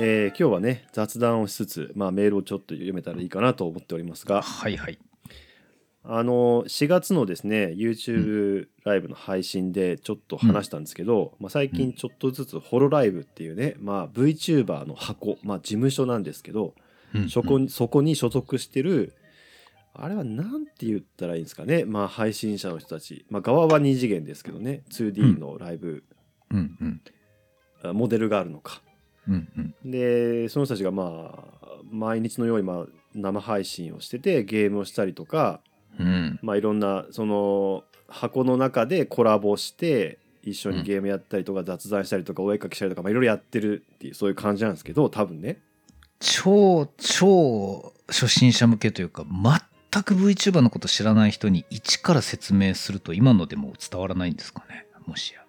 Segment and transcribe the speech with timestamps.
[0.00, 4.42] えー今日はね雑談をしつつ、まあ、メールをちょっと読めたらいいかなと思っておりますが。
[4.42, 4.98] はいはい。
[6.04, 16.74] あの4月のですね YouTube ライブの配信でちょっと話したんですけど、まあ、最近ちょっとずつホロライブっていうね、まあ、VTuber の箱、まあ、事務所なんですけど、
[17.14, 19.14] うんそこにそこに所属してる
[19.94, 26.04] あれはなんて言ったらいいんですかね、まあ、配信者の人たち、まあ、側は2次元ですけどね 2D のライブ、
[26.50, 26.76] うん。
[26.80, 27.00] うん。
[27.82, 28.82] あモデルがあるのか
[29.28, 29.90] うんうん。
[29.90, 35.60] でその人たちがまあ毎日のようにまあ生配信をしててゲームをしたりとか、
[35.98, 36.38] うん。
[36.42, 45.60] まあ、いろんなその箱の中でコラボして一緒にゲームやったりとか雑談したりとかお絵かきしたりとかまあいろいろやってるっていうそういう感じなんですけど多分ね。
[46.20, 55.47] 超超初心者向けというか全く VTuber のこと知らない人に一から説明すると今のでも伝わらないんですかねもしや。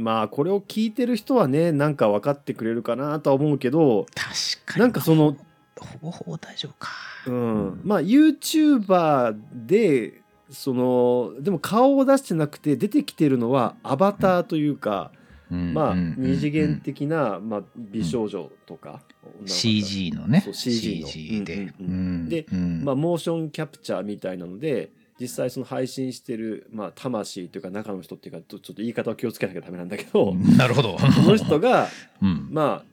[0.00, 4.80] まあこれを聞いてる人はねなんか分かってくれるかなとは思うけど確かに。
[4.80, 5.36] なんかその
[5.78, 6.90] ほぼほぼ大丈夫か。
[7.26, 15.12] うん、まあ YouTuber でそのでも顔を出してなくて出てきてるのはアバターというか、
[15.48, 20.44] まあ二次元的な、まあ、美少女とか、女の子 CG のね。
[20.52, 21.08] CG の。
[21.08, 21.72] CG で、うんうん。
[21.78, 21.92] う
[22.24, 22.28] ん。
[22.28, 22.84] でうん。
[22.84, 24.90] まあ、モーションキャプチャーみたいなので
[25.20, 30.98] 実際その配信してる、まあ、魂というか中の人っていうかちょっと言い方を気をつけなきゃダメなんだけど、なるほど。
[30.98, 31.88] その人が
[32.22, 32.48] うん。
[32.50, 32.90] まあ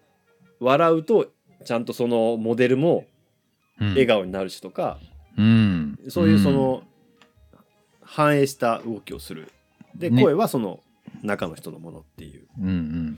[0.60, 1.32] 笑うと
[1.66, 3.06] ちゃんとそのモデルも
[3.80, 3.90] うん。
[3.90, 5.00] 笑顔になるしとか、
[5.38, 6.00] うん。
[6.10, 6.84] そういうその、
[8.02, 9.52] 反映した動きをする。
[9.96, 10.22] で、ね。
[10.22, 10.80] 声はその
[11.24, 12.48] 中の人のものっていう。
[12.60, 13.18] うんうん。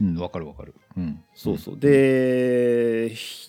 [0.00, 0.74] うんわかるわかる。
[0.96, 1.22] うん。
[1.34, 1.78] そうそう。
[1.78, 3.48] でひ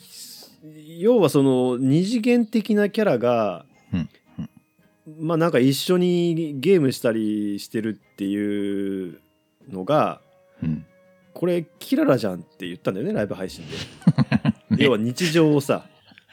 [1.00, 4.10] 要はその二次元的なキャラが、うん
[5.20, 9.20] まあなんか一緒にゲームしたりしてるっていう
[9.70, 10.22] のが
[10.64, 10.86] うん
[11.34, 13.78] これキララじゃんって言ったんだよねライブ配信で。
[14.84, 15.86] 要は日常をさ、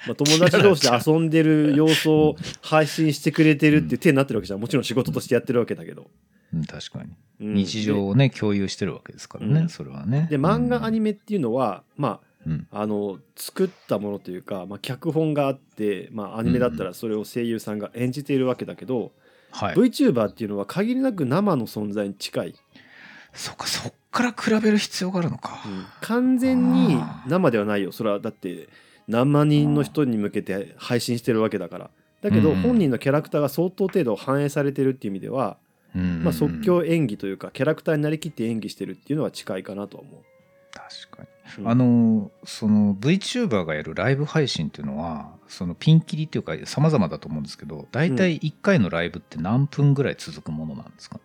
[0.06, 6.11] まあ、友達同士で遊んでる様子を配信してくれてるっていう手になってるわけじゃんもちろん仕事としてやってるわけだけど。
[6.55, 7.11] うん確かに。
[7.40, 10.27] うん日常をね共有してるわけですからね、うんそれはね。
[10.30, 12.67] で漫画アニニメっていうのは、まうん。
[12.73, 19.13] ああの作ったものというか、まあ、脚本があって、まあ、アニメだったらそれを声優さんが演じているわけだけど、
[19.51, 19.75] はい。
[19.75, 22.55] VTuber っていうのは限りなく生の存在に近い、
[23.33, 25.61] そっかそっから比べる必要があるのか。
[26.01, 27.92] 完全に生ではないよ。
[27.92, 28.69] それはだって
[29.07, 31.91] 何万人の人に向けて配信してるわけだから。
[32.23, 35.57] だけどうん本人のキャラクターが相当程度反映されてるっていう意味では、
[35.95, 40.23] うんまあ、即興演技というかキャラクターになりきって演技してるっていうのは近いかなとは思う。
[40.73, 41.29] 確かに。
[41.59, 41.69] うん。
[41.69, 51.20] あのその VTuber がやるライブ配信っていうのはそのピンキリっていうか様々だと思うんですけど大体1回のライブって何分ぐらい続くものなんですか、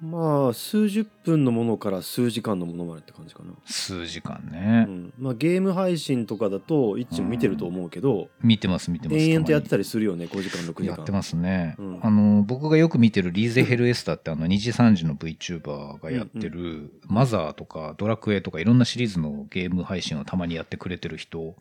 [0.00, 3.52] まあ数十分のものから数時間のものまでって感じかな。
[3.64, 9.20] 数時間うね、ん、まあゲーム配信とかだと一も見てると思うけど、見てます見てます。
[9.20, 10.96] 延々とやってたたりするよね5時間6時間。
[10.96, 12.00] やってますね、うん。
[12.02, 21.54] あの僕がよく見てるリーゼ・ヘルエスタってあの2時3時の VTuber がやってるマザーとかドラクエとかいろんなシリーズのゲーム配信をたまにやってくれてる人。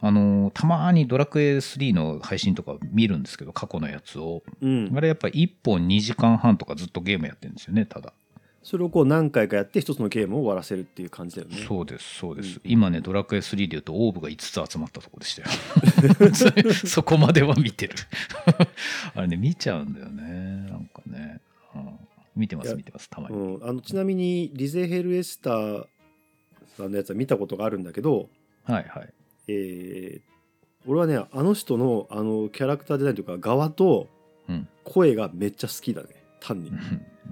[0.00, 4.42] あのたまにドラクエ3の配信とか見るんですけど過去のやつを。
[4.60, 4.86] うん。
[4.86, 8.12] うんあれやっぱ1本2時間半とかずっとゲームやってるんですよねただ、
[8.64, 11.58] それをこう何回かやって一つのゲームを終わらせるっていう感じだよね。
[11.68, 12.70] そうですそうです、うん。
[12.70, 16.34] 今ねドラクエ3で言うとオーブが5つ集まったとこでしたよ。
[16.72, 17.94] そ そこまでは見てる。
[19.14, 20.22] あれね見ちゃうんだよね。
[20.70, 21.42] なんかね、
[21.74, 21.98] うん。
[22.34, 25.86] 見てます見てますたまに、うん、あのちなみにリゼヘルエスター
[26.78, 28.30] さんのやつは見たことがあるんだけど、
[28.64, 29.12] はいはい。
[29.48, 30.34] えー
[30.86, 34.08] 俺はねあの人のあのキャラクターデザインというか側と
[34.48, 34.68] うん。
[34.84, 36.08] 声がめっちゃ好きだね。
[36.10, 36.54] うんう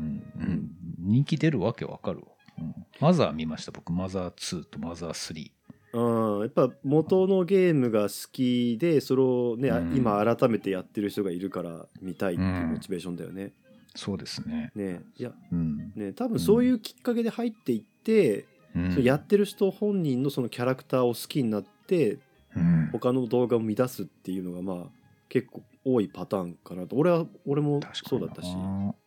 [0.00, 0.22] ん。
[0.40, 0.70] うん。
[0.98, 2.24] 人気出るわけわかるわ、
[2.58, 2.74] うん。
[3.00, 3.92] マザー見ました僕。
[3.92, 5.50] マザー2とマザー3
[5.94, 9.96] うん、やっぱ元のゲームが好きでそれをね、うん。
[9.96, 13.52] 今改めてやってる人がいるから見たいっていうモチベーションだよね。
[13.94, 14.72] そうですね。
[14.74, 15.02] ね。
[15.18, 18.92] いやうん、ね多分そういうきっかけで入っていって、うん。
[18.92, 22.18] そのやってる人本人のそのキャラクターを好きになって
[22.56, 22.88] うん。
[22.92, 24.86] 他の動画を見出すっていうのがまあ
[25.28, 26.97] 結構多いパターンかなと。
[26.97, 28.48] 俺は俺もそうだったし。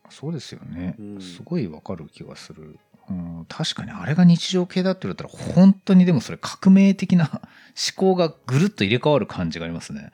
[0.06, 1.20] なそうですよね、うん。
[1.20, 7.30] すごいわかる気がする、うん、確かにあれが日常系だって言われたら本当にでもそれ革命的な
[7.76, 10.12] 思考がぐるっと入れ替わる感じがありますね。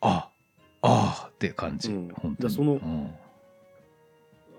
[0.00, 0.28] あ
[0.82, 2.08] ああって感じ、うん。
[2.14, 2.50] 本当に。
[2.50, 3.10] だそのうん。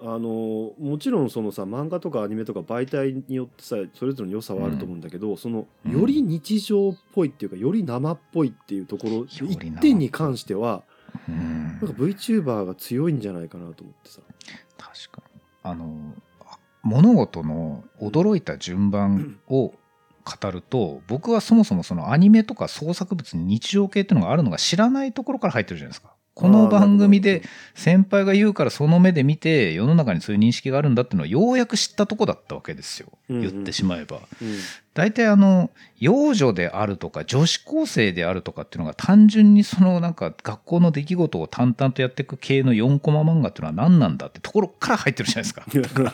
[0.01, 5.91] あのもちろんそのさ漫画とかアニメとか媒体によってさそれぞれの良さはあると思うんだけど、そのうん。
[5.99, 10.83] より日常っぽいっていうかより生っぽいっていうところ一点に関しては
[11.27, 14.21] うんなんか VTuber が強いんじゃないかなと思ってさ。
[14.77, 19.73] 確かにあのあ物事の驚いた順番を
[20.25, 26.13] 語ると僕はそもそもそのアニメとか創作物に日常系っていうのがあるのが知らないところから入ってるじゃないですか。
[26.33, 27.43] この番組で
[27.75, 34.19] 先輩が言うからその目で見て世の中にそういう認識があるんだっていうのをようやく知ったとこだったわけですよ、言ってしまえば。
[34.95, 45.65] 大体あの幼女であるとか女子高生であるとかっていうのが単純にそのなんか学校の出来事を淡々とやっていく系の4コマ漫画っていうのは何なんだってところから入ってるじゃないですか。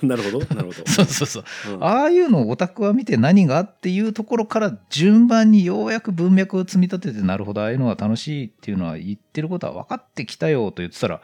[0.02, 0.86] なるほどなるほど。
[0.90, 1.44] そうそうそう。
[1.76, 11.22] うん、ああいうのをオタクは見て何がっていうところから順番にようやく文脈を積み立ててなるほどああいうのが楽しいっていうのは言ってることは分かってきたよと言ってたら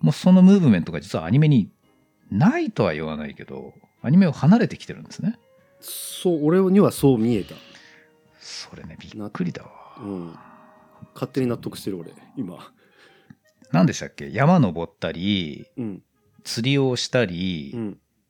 [0.00, 1.68] もうそのムーブメントが実はアニメに
[2.30, 5.38] ないとは言わないけどアニメを離れてきてるんですね。
[5.84, 7.54] そう俺にはそう見えた。
[8.40, 10.34] それねびっくりだわ、うん、
[11.14, 12.72] 勝手に納得してる俺今。
[13.72, 14.30] 何でしたっけ？
[14.32, 16.02] 山登ったり、うん、
[16.44, 17.72] 釣りをしたり、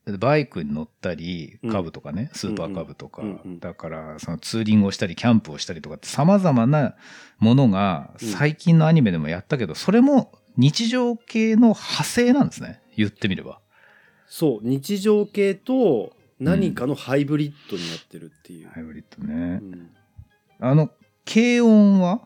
[0.07, 3.23] うん、バイクに乗ったりカブとかね、スーパーカブとか、
[3.61, 6.95] だからそのツーリングをしたりキャンプをしたりとかってさまざまな
[7.39, 12.81] ものが最近のアニメでもやったけど、それも日常系の派生なんですね。
[12.97, 13.61] 言ってみれば。
[14.27, 19.61] そう日常系と何かのハイブリッドになってるっていう、ハイブリッドね、
[20.61, 20.91] あの
[21.25, 22.21] 軽音は？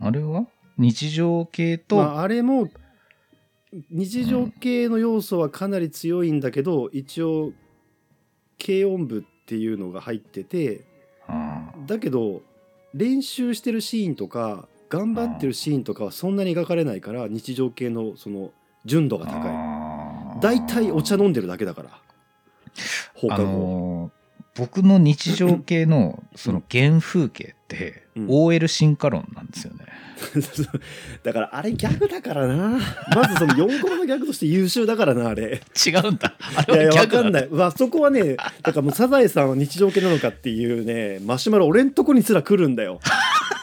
[0.00, 0.46] あれは？
[0.76, 2.68] 日常系と、まあ、あれも
[3.90, 7.52] 日常系の要素はかなり強いんだけど、うん、一応
[8.64, 10.86] 軽音部っていうのが入ってて、
[11.28, 11.32] う
[11.82, 12.42] ん、だけど
[12.94, 18.52] 練習してるシーンとか頑張ってるシーンとかはそんなに描かれないから日常系のその
[18.84, 19.48] 純度が高
[20.38, 20.40] い。
[20.40, 21.90] 大体お茶飲んでるだけだから
[23.30, 24.10] あの
[24.54, 29.86] 僕の日常系のその原風景って OL 進化論なんですよね、
[31.22, 32.80] だからあれギャグだからな。
[33.14, 35.60] まずその4コマのギャグとして優秀だからなあれ。
[35.86, 36.34] 違うんだ。
[36.56, 37.48] あれはギャグいやいや分かんない。
[37.50, 43.00] わそこはねだからもうサザエさんは日常系なのかっていうねマシュマロ俺んとこにすら来るんだよ。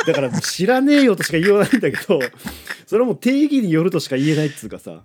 [0.05, 2.19] だから知らねえよとしか言わないんだけど
[2.85, 5.03] それはもう定義によるとしか言えないっつうかさ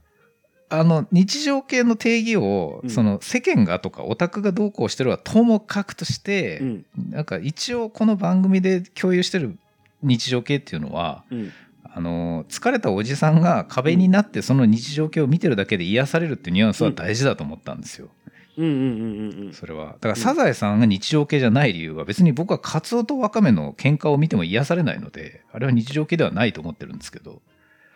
[0.71, 9.59] あの日常系の定義を、うん、その世間がとかオタクがどうこうしてるはともかくとして、うん、なんか一応この番組で共有してる
[10.03, 11.53] 日常系っていうのは、うん、
[11.85, 18.09] あの疲れたおじさんが壁になってその日常系を見てるだけで癒されるっていうニュアンスは大事だと思ったんですよ。
[19.53, 19.93] それは。
[19.93, 27.41] だからサザエさんが日常系じゃない理由は別に僕はカツオとワカメの喧嘩を見ても癒されないのであれは日常系ではないと思ってるんですけど。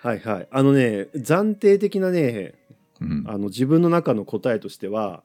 [0.02, 0.48] はいはい。
[0.50, 2.54] あのね暫定的なね
[3.04, 5.22] うん、あの自分の中の答えとしては、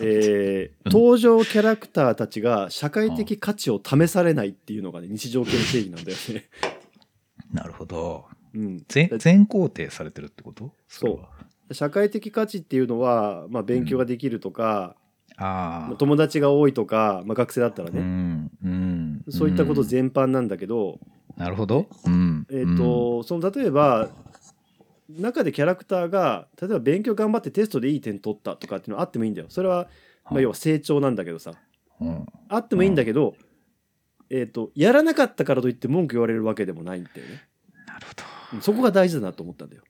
[0.00, 6.44] えー、登場キャラクターたちが社会的価値を試されないっていうのがね日常系の定義なんだよね。
[7.52, 8.26] なるほど。
[8.54, 9.08] うん、全
[9.46, 10.72] 肯定されてるってこと？
[10.88, 11.20] そ
[11.70, 11.74] う。
[11.74, 14.96] 社会的価値っていうのは、まあ、勉強ができるとか、
[15.38, 18.50] うん、あ友達が多いとか、まあ、学生だったらね、うん。
[18.64, 21.00] うん、そういったこと全般なんだけど、
[21.36, 24.08] なるほど、うん、えっ、ー、と、その例えば
[25.08, 29.46] 中でキャラクターが例えば勉強頑張ってテストでいい点取ったとかっていうのはあってもいいんだよ。
[29.48, 29.88] それは、
[30.30, 31.52] まあ、要は成長なんだけどさ、
[32.00, 33.34] うん、あってもいいんだけど、
[34.30, 37.48] えーと、やらなかったからといって文句言われるわけでもないんだよね。
[37.86, 38.62] なるほど。
[38.62, 39.82] そこが大事だなと思ったんだよ。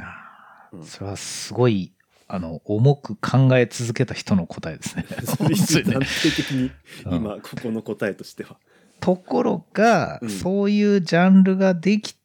[0.00, 1.92] あ、うん、それはすごい
[2.28, 5.04] あの重く考え続けた人の答えですね。
[5.84, 6.70] 断定的に
[7.04, 8.56] 今、ここの答えとしては。
[9.00, 12.16] ところが、うん、そういうジャンルができ、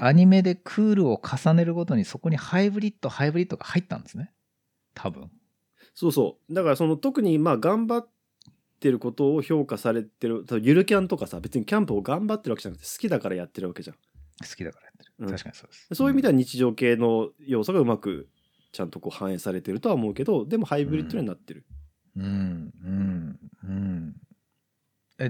[0.00, 4.30] アニメでクールを重ねるごとにそこにハイブリッドハイブリッドが入ったんですね。
[4.94, 5.30] 多分。
[5.94, 6.54] そうそう。
[6.54, 8.08] だからその特にまあ頑張っ
[8.80, 13.96] てることを評価されてるゆるキャンとかさ別にキャンプを頑張ってるわけじゃなくて好きだからやってるわけじゃん。
[13.96, 15.94] 好きだからやってる、うん、確かにそうです。
[15.94, 18.28] そういう意味では日常系の要素がうまく
[18.72, 21.64] ちゃんとこう反映されてるとは思うけどでもハイブリッドになってる。
[22.16, 22.24] うん。
[22.24, 22.26] う
[22.90, 23.38] ん。
[23.64, 24.16] うん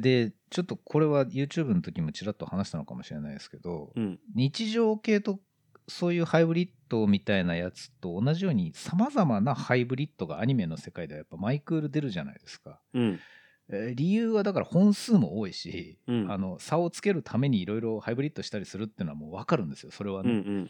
[0.00, 5.40] でちょっとこれは YouTube の時もちらっと話したのかもしれないですけど、うん、日常系と
[5.88, 12.80] そういうハイブリッドみたいなやつと同じようにさまざまなハイブリッドがアニメの世界ではやっぱマイクール出るじゃないですか。
[12.94, 13.20] うん。
[13.68, 20.68] えー、理由はだから本数も多いし、うん、あの差をつけるためにいろいろハイブリッドしたりするっていうのはもう分かるんですよそれはね。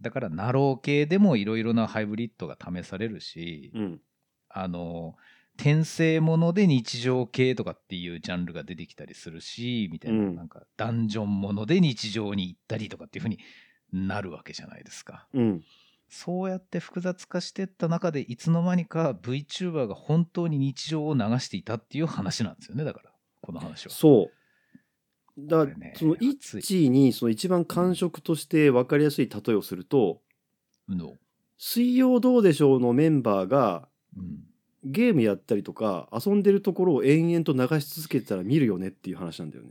[0.00, 4.00] だからナロー系でもいろいろなハイブリッドが試されるし、うん、
[4.48, 5.16] あの
[5.58, 13.38] 転生もので日常系とかっていうジャンルが出てきたりするしみたいなうん、なんかダンジョンもので日常に行ったりとかっていうふうに
[13.92, 15.26] なるわけじゃないですか。
[15.32, 15.64] うん、
[16.08, 23.10] そうやって複雑化していった中でいつの間にか VTuber が本当に日常を流していたっていう話なんですよねだから
[23.40, 23.92] この話は。
[23.92, 24.36] そう。
[25.38, 30.22] だから、ね、その一にその一番感触として分かりやすい例えをすると
[31.58, 33.88] 「水曜どうでしょう」のメンバーが
[34.86, 39.70] ゲームやったりとか遊んでるところを延々と流し続けてたら見るよねっていう話なんだよね。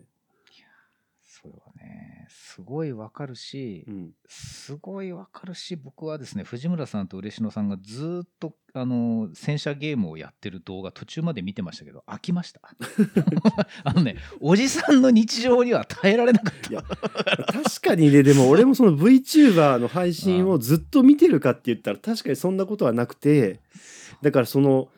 [1.45, 12.61] それはねすごいわかるし、うん、すごいわかるし僕はですね藤村さんと嬉野さんがずっとあの戦車ゲームをやってる動画途中まで見てましたけど飽きました。
[13.83, 16.69] あのねおじさんの日常には耐えられなかった。
[16.69, 23.59] いや確かにねでも俺もその VTuber の配信をずっと見てるかって言ったら確かにそんなことはなくて
[24.21, 24.89] だからその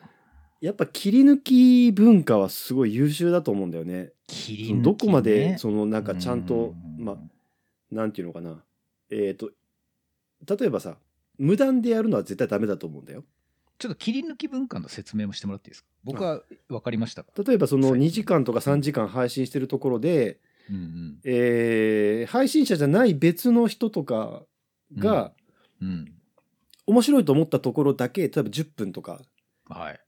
[0.60, 4.12] やっぱ切り抜き文化はすごい優秀だと思うんだよね。
[4.26, 4.82] 切り抜きね。
[4.82, 7.16] どこまでそのなんかちゃんとうんまあ
[7.94, 8.62] なんていうのかな。
[9.10, 9.50] えっ、と
[10.58, 10.96] 例えばさ
[11.38, 13.24] 無断でやるのは絶対ダメだと思うんだよ。
[13.78, 15.88] ちょっと切り抜き文化の説明もしてもらっていいですか？
[16.04, 21.20] 僕は分かりましたか例えばその最近2時間とか3時間配信してるところで、うんうん。
[21.24, 24.42] えー配信者じゃない別の人とか
[24.96, 25.32] が
[25.80, 26.12] うん。
[26.86, 29.20] 面白いと思ったところだけ例えば10分とか。
[29.68, 30.00] はい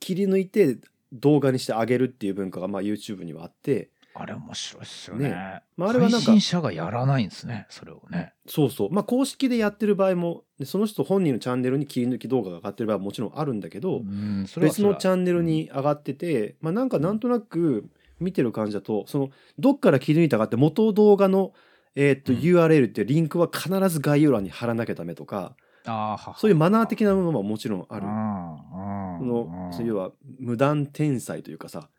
[0.00, 0.78] 切り抜いて
[1.12, 3.90] 動画にしてあげるっていう文化がまあ YouTube にはあって。
[4.12, 5.30] あれ面白いっすよね。
[5.30, 5.62] ね。
[5.76, 6.32] まああれはなんか。
[6.32, 8.32] 配信者がやらないんですねそれをね。
[8.46, 8.90] そうそう。
[8.90, 14.02] まあ公式でやってる場合もでその人本人のチャンネルに切り抜き動画が上がってる場合はもちろんあるんだけど、
[14.58, 17.88] 別のチャンネルに上がってて、まあなんかなんとなく
[18.18, 21.52] 見てる感じだとそのどっから切り抜いたかって元動画の、
[21.94, 22.38] えーっとうん。
[22.40, 25.54] URL ってリンクは必ず概要欄に貼らなきゃダメとか
[26.36, 28.02] そういうマナー的なものももちろんある。
[28.06, 28.58] あ
[29.20, 31.90] そのそういうは無断転載というかさ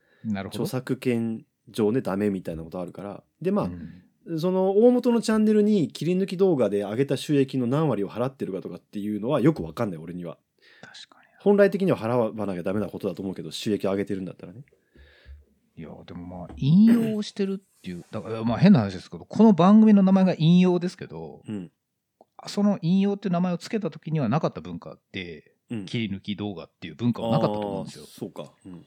[0.48, 3.24] 著作権上ねダメみたいなことあるから。
[3.42, 4.40] でまあ、うん。
[4.40, 10.38] その大元のチャンネルに切り抜き動画で上げた収益の何割を払ってるかとかっていうのはよくわかんない俺には。
[10.82, 14.64] 確か本来的には払わなきゃダメなことだと思うけど収益を上げてるんだったらね。
[15.76, 21.72] にいやでもまあ引用してるっていうだからまあ変な話ですけどこの番組の名前が引用ですけどうん。
[22.48, 25.52] その引用っていう名前を付けた時にはなかった文化でうん
[25.86, 28.06] 切り抜き動画っていう文化はなかったと思うんですよ。
[28.06, 28.86] そうか、うん。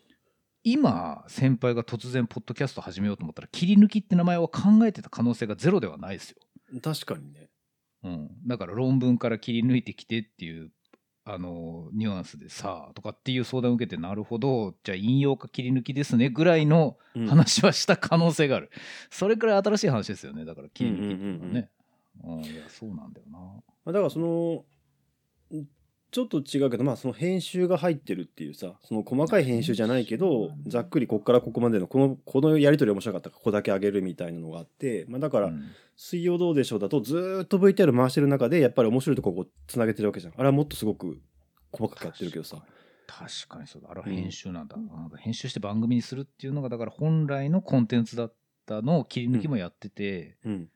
[0.63, 6.37] 今先輩が突然ポッドキャスト始めようと思ったら切り抜きって名前を考えてた可能性がゼロではないですよ、
[6.83, 7.51] 確かにね。
[8.03, 10.71] うん、だから論文から切り抜いてきてっていう
[11.27, 14.75] あのニュアンスでさとかっていう相談を受けてなるほど。
[14.85, 17.27] じゃあ引用か切り抜きですねぐらいのうん。
[17.29, 18.71] 話はした可能性がある、
[19.09, 20.45] それくらい新しい話ですよね。
[20.45, 21.71] だから切り抜きっていうのはね、
[22.25, 23.39] うんいやそうなんだよな。
[23.39, 24.65] まあだからその
[25.57, 25.67] ん
[26.15, 40.35] ちょっと違うけどまあその編集が入ってるっていうさその細かい編集じゃないけどざっくりこっからここまでのこのこのやり取り面白かったからここだけ上げるみたいなのがあって、まあ、だからうん「水曜どうでしょう」だとずーっと VTR 回してる中でやっぱり面白いとこをつなげてるわけじゃん。
[40.37, 41.21] あれはもっとすごく
[41.73, 42.63] 細かくやってるけどさ
[43.09, 43.67] 確かに。
[43.67, 43.91] そうだ。
[43.91, 48.35] あれは編集なんだ、なんか編集して番組にするっていうのがだから本来のコンテンツだっ
[48.67, 50.69] たのを切り抜きもやってて、うん。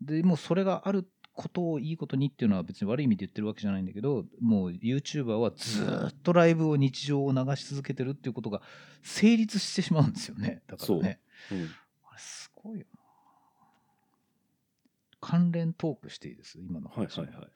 [0.00, 8.60] でもうそれがあることをいいことにっていうのは別に悪い意味で言ってるわけじゃないんだけどもう YouTuber はずーっとライブを日常を流し続けてるっていうことが
[9.02, 10.62] 成立してしまうんですよね。
[10.66, 11.20] だからね。
[11.50, 11.54] う。
[11.54, 11.58] ん。
[11.58, 13.00] あれすごいよな。
[15.20, 16.58] 関連トークしていいです？
[16.60, 17.48] 今の話、はいはいはい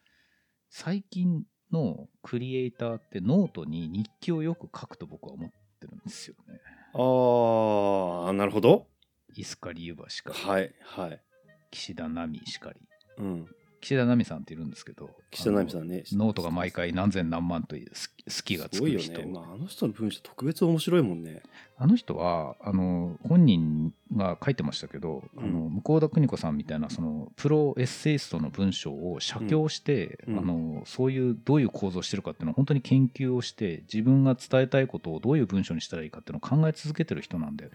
[0.68, 6.60] 最近のクリエイターってノートに日記をよく書くと僕は思ってるんですよね。
[6.92, 8.88] あーなるほど。
[9.34, 11.22] イスカリユバしかり、はいはい。
[11.70, 12.80] 岸田奈美しかり。
[13.18, 13.46] うん
[13.86, 16.02] 岸田奈美さんっているんですけど岸田奈美さんね。
[16.10, 21.40] ノートが毎回何千何万というスキスキがすごいよつく人ね、まあ、あの人の文章特別面白いもんね。
[21.78, 25.44] あの人はあの本人が書いてましたけど、うん。
[25.44, 30.38] あの向田邦子さんみたいなそのプロエッセイストの文章を写経して、うん。
[30.38, 37.70] あのそういうどういう構造をしてるかっていうのを本当に研究をして自分が伝えたいことをどういう文章にしたらいいかっていうのを考え続けてる人なんで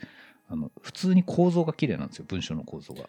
[0.49, 3.03] あの普通に構造が綺麗なんですよ文章の構造が。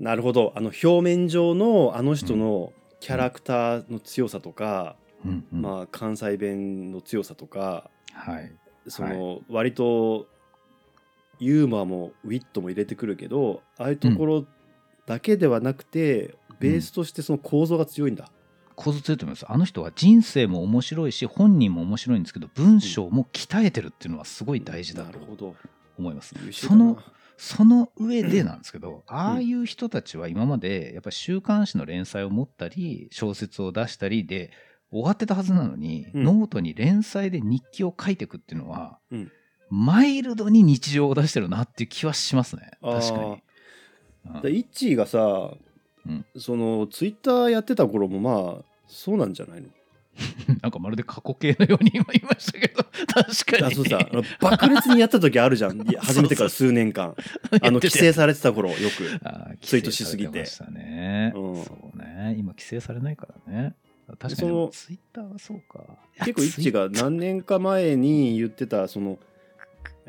[0.00, 0.52] なるほど。
[0.56, 5.62] あの表面上のあの人のキャラクターの強さとか、うんうん。
[5.62, 8.52] まあ、関西弁の強さとかはい、
[8.88, 10.26] その割と
[11.38, 14.46] ユーモアもウィットも入れてくるけどああいうところ
[15.06, 18.30] だけではなくて、ベースとしてその構造が強いんだ。
[18.74, 19.46] 構造強いと思います。
[19.48, 25.54] あの人は人生も面白いし本人も面白いんですけど文章も鍛えてるっていうのはすごい大事だと
[25.98, 26.34] 思います。
[26.44, 26.78] 優秀だな。
[26.78, 27.02] その
[27.40, 34.50] その上でなんですけど、ああいう人たちは今までやっぱり週刊誌の連載を持ったり小説を出したりで
[34.90, 36.24] 終わってたはずなのに、うん。
[36.24, 39.30] ノートに連載で日記を書いていくっていうのは、うん。
[39.70, 42.72] マイルドに日常を出してるなっていう気はしますね。
[42.82, 43.42] 確かに。
[44.34, 44.40] うん。
[44.42, 45.52] でイッチーがさ、
[46.06, 46.26] うん。
[46.36, 49.68] そのツイッターやってた頃もまあそうなんじゃないの？
[50.62, 53.64] なんかまるで過去形のように今 言いましたけど確かに。
[53.64, 53.98] あそうさ
[54.40, 55.80] 爆裂にやった時あるじゃん。
[55.88, 57.14] いや始めてから数年間。
[57.62, 59.20] あの規制されてた頃よく
[59.60, 60.44] ツイートしすぎて。
[60.46, 61.32] そうね。
[62.36, 63.74] 今規制されないからね。
[64.18, 64.70] 確かに。
[64.70, 65.84] ツイッターはそうか。
[66.24, 69.18] 結構一致が何年か前に言ってたその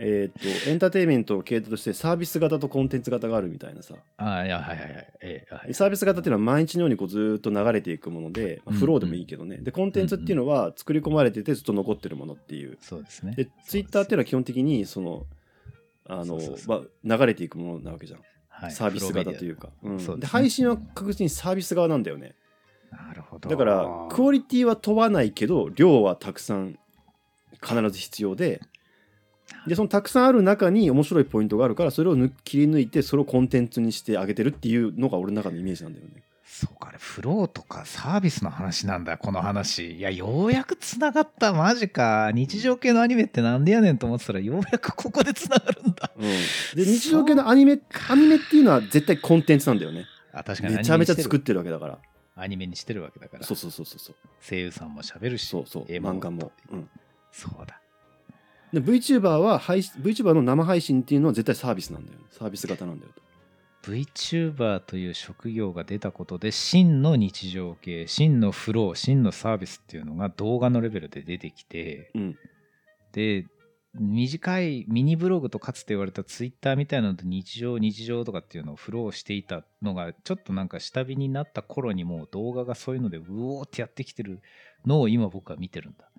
[0.01, 3.95] えー、とエンターテインメントを系統としてサービス型とコンテンツ型があるみたいなさ。
[4.17, 12.77] あいやはいはいはい、えー、はい、サービス型っていうのは毎日のようにこうずっと流れていくもので、まあ、フローでもいいけどね、うんうん、でコンテンツっていうのは作り込まれててずっと残ってるものっていう。
[12.81, 13.33] そうですね。
[13.35, 15.25] でツイッターっていうのは基本的にその
[16.11, 19.97] あのまあ、流れていくものなわけじゃん、はい、サービス型というか、うん。
[19.97, 22.33] で、ね、配信は確実にサービス側なんだよね。
[22.91, 23.47] なるほど。
[23.47, 26.79] だからクオリティは問わないけど量はたくさん
[27.61, 28.61] 必ず必要で
[29.67, 36.23] でそのたくさんある中に面白いポイントがあるからそれを切り抜いてそれをコンテンツにしてあげてるっていうのが俺の中のイメージなんだよね。
[36.51, 39.17] そうかあれフローとかサービスの話なんだ。
[39.17, 39.97] この話。
[39.97, 41.53] いやようやくつながった。
[41.53, 42.31] マジか。
[42.33, 46.29] 日常系のアニメってなんでやねんと思ってたらようやくここでつながるんだ、うん、で
[46.75, 47.79] 日常系のアニメ
[48.09, 50.05] アニメっていうのは絶対コンテンツなんだよね。
[50.33, 51.99] あ確かにめちゃめちゃ作ってるわけだから。
[52.35, 53.43] アニメにしてるわけだから。
[53.45, 55.83] そうそうそうそう声優さんもしゃべるしそうそう。
[55.85, 56.89] 漫画も、うん、
[57.31, 57.79] そうだ
[58.73, 63.21] で VTuber は配 VTuber の生配信っていうのは絶対サービスなんだよサービス型なんだよと。
[63.91, 72.37] VTuber という職業が出たことで真の日常系真のフロー真のサービスっていうのが動画のレベルで出てきて、うん、
[73.13, 73.45] で
[73.95, 84.41] 短いミニブログとかつて言われたツイッターみたいなのと日常日常とかっていうのをフローしていたのがちょっとなんか下火になった頃にもう動画がそういうのでうおーってやってきてる
[84.85, 86.09] のを今僕は見てるんだ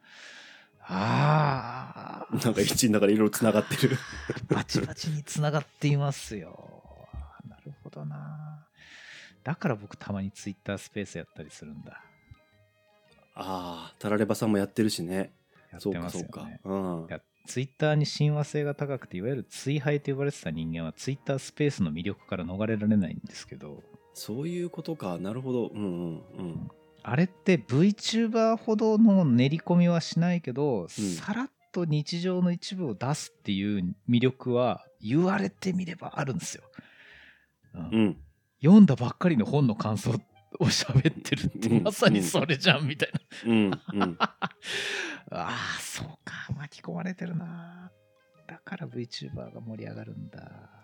[0.92, 2.37] ああ。
[2.44, 3.97] なんか一の中でいろいろつながってる
[4.49, 7.09] バチバチにつながっていますよ。
[7.49, 8.66] なるほどな。
[9.42, 12.02] だから僕たまにツイッタースペースやったりするんだ。
[13.35, 15.32] ああ、タラレバさんもやってるしね。
[15.73, 15.92] やってますよね。
[15.92, 16.49] そうかそうか。
[16.64, 16.75] う
[17.06, 17.20] ん。
[17.47, 23.82] ツイッターに親和性が高くていわゆるツイハイと呼ばれてた人間はツイッタースペースの魅力から逃れられないんですけど
[24.14, 26.70] そういうことかなるほどうんうんうん
[27.11, 36.62] あれって VTuber ほどの練り込みはしないけど、うん、さらっと日常の一部を出すっていう魅力は言われてみればあるんですよ。
[37.75, 38.16] うん、うん、
[38.62, 43.20] 読んだばっかりの本の感想を喋ってるってまさにそれじゃんみたいな。
[43.51, 44.29] うん、うん、 あ
[45.33, 46.53] あそうか。
[46.57, 47.90] 巻き込まれてるな。
[48.46, 50.80] だから VTuber が盛り上がるんだ。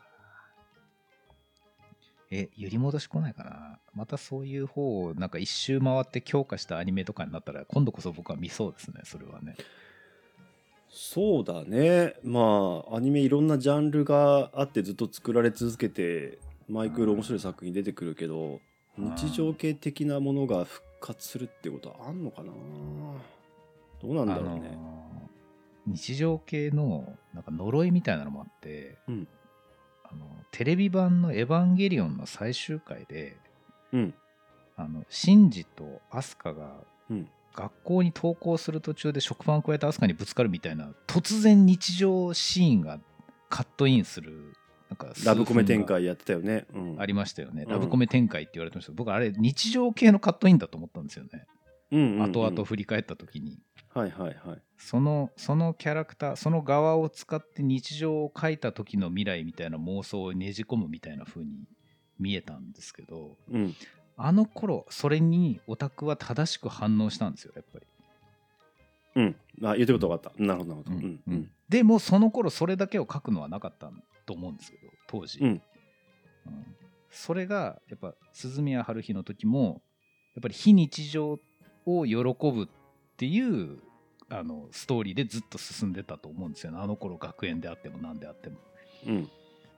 [2.30, 3.78] え、揺り戻し来ないかな？
[3.94, 9.56] またそういう方をなんか一周回って強化したアニメとかになったら今度こそ僕は見そうですね、それはね。
[10.88, 12.14] そうだね。
[12.24, 18.60] まあ、アニメいろんなジャンルがあってずっと作られ続けて、マイクール面白い作品出てくるけど、
[18.96, 22.52] 日常系的なものが復活するってことはあんのかな？
[24.02, 24.76] どうなんだろうね。
[25.86, 29.28] 日常系のなんか呪いみたいなのもあって、うん、
[30.10, 33.36] あのテレビ版の「エヴァンゲリオン」の最終回で、
[33.92, 34.14] うん、
[34.76, 36.74] あのシンジとアスカが
[37.10, 37.28] うん。
[37.54, 43.00] 学校に登校する途中で食パンを加えたアスカにぶつかるみたいな突然日常シーンが
[43.48, 44.52] カットインする
[44.90, 48.92] なんかラブコメ展開やってたよね、うん、ありましたよね、ラブコメ展開って言われてました。
[48.92, 51.46] けど僕あれ日常系のカットインだと思ったんですよね、
[51.92, 53.58] うんうんうん、後々振り返った時に
[53.96, 54.62] はいはいはい。
[54.76, 61.66] そのそのキャラクターその側を使って日常を描いた時の未来みたいな妄想をねじ込むみたいな風に
[62.18, 63.74] 見えたんですけど、うん、
[64.18, 67.86] あの頃それにオタクは正しく反応したんですよやっぱり。
[69.16, 69.36] うん。
[69.66, 70.42] あ言ってること分かった。
[70.42, 71.20] なるほどなるほど、うん。
[71.26, 73.90] うん、でもその頃それだけを書くのはなかった
[74.26, 75.62] と思うんですけど当時、うん、
[77.10, 79.80] それがやっぱ鈴宮春日の時も
[80.34, 81.40] やっぱり非日常
[81.86, 82.16] を喜
[82.52, 82.66] ぶっ
[83.16, 83.78] ていう
[84.28, 86.78] あのストーリーでずっと進んでたと思うんですよね。
[86.80, 88.56] あの頃学園であっても何であっても。
[89.06, 89.30] うん。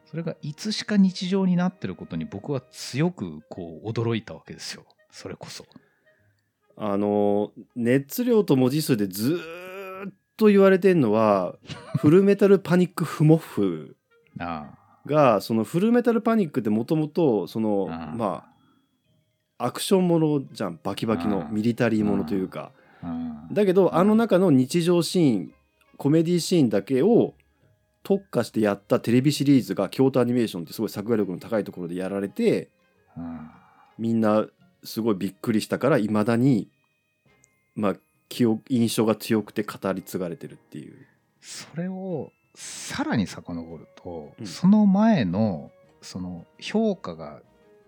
[0.07, 4.85] それがいつしか日常になってることに僕は強くこう驚いたわけですよ。
[5.11, 5.67] それこそ。
[6.77, 9.39] あの熱量と文字数でず
[10.09, 11.57] っと言われてるのは
[11.99, 13.97] フルメタルパニックフモフ。
[15.05, 18.47] がそのフルメタルパニックってもともとそのま
[19.59, 20.81] あアクションものじゃん。
[20.83, 22.73] バキバキのミリタリーものというか
[23.53, 25.55] だけどあの中の日常シーン
[25.97, 27.35] コメディシーンだけを
[28.03, 32.69] 特化してやったテレビシリーズが京都アニメーションってすごい作画力の高いところでやられて
[33.99, 34.47] みんな
[34.85, 36.69] すごいびっくりしたからいまだに
[37.75, 37.97] まあ
[38.29, 41.07] 記憶印象が強くて語り継がれてるっていう。
[41.41, 45.71] それをさらに遡ると、うん、その前の
[46.03, 47.41] その評価が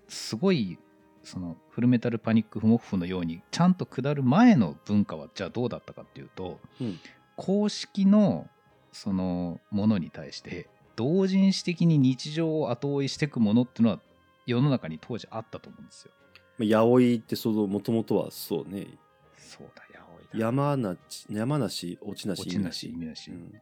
[0.08, 0.78] すごい
[1.22, 6.98] そのフルメタルパニック・フモッフのようにちゃんと下る前の文化はじゃあどうだったかっていうと、うん、
[7.36, 8.48] 公式の
[8.92, 14.00] そのものに対して同人誌的に日常を後追いしていくものっていうのは
[14.46, 16.12] 世の中に当時あったと思うんですよ。
[16.58, 18.86] 八百ってそのもともとはそうね。
[19.38, 20.46] そうだ八百いだ。
[20.46, 20.98] 山梨
[21.30, 23.52] 山梨落ちなし落ちなし意味なし、うん、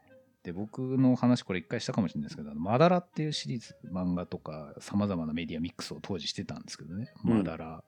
[0.49, 7.85] で僕の話これ一回したかもしれないですけど「まだら」っていうシリーズ漫画とかさまざまなメディアミックスを当時してたんですけどね「まだら」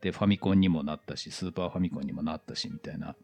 [0.00, 3.16] でファミコンにもなったしスーパーファミコンにもなったしみたいな。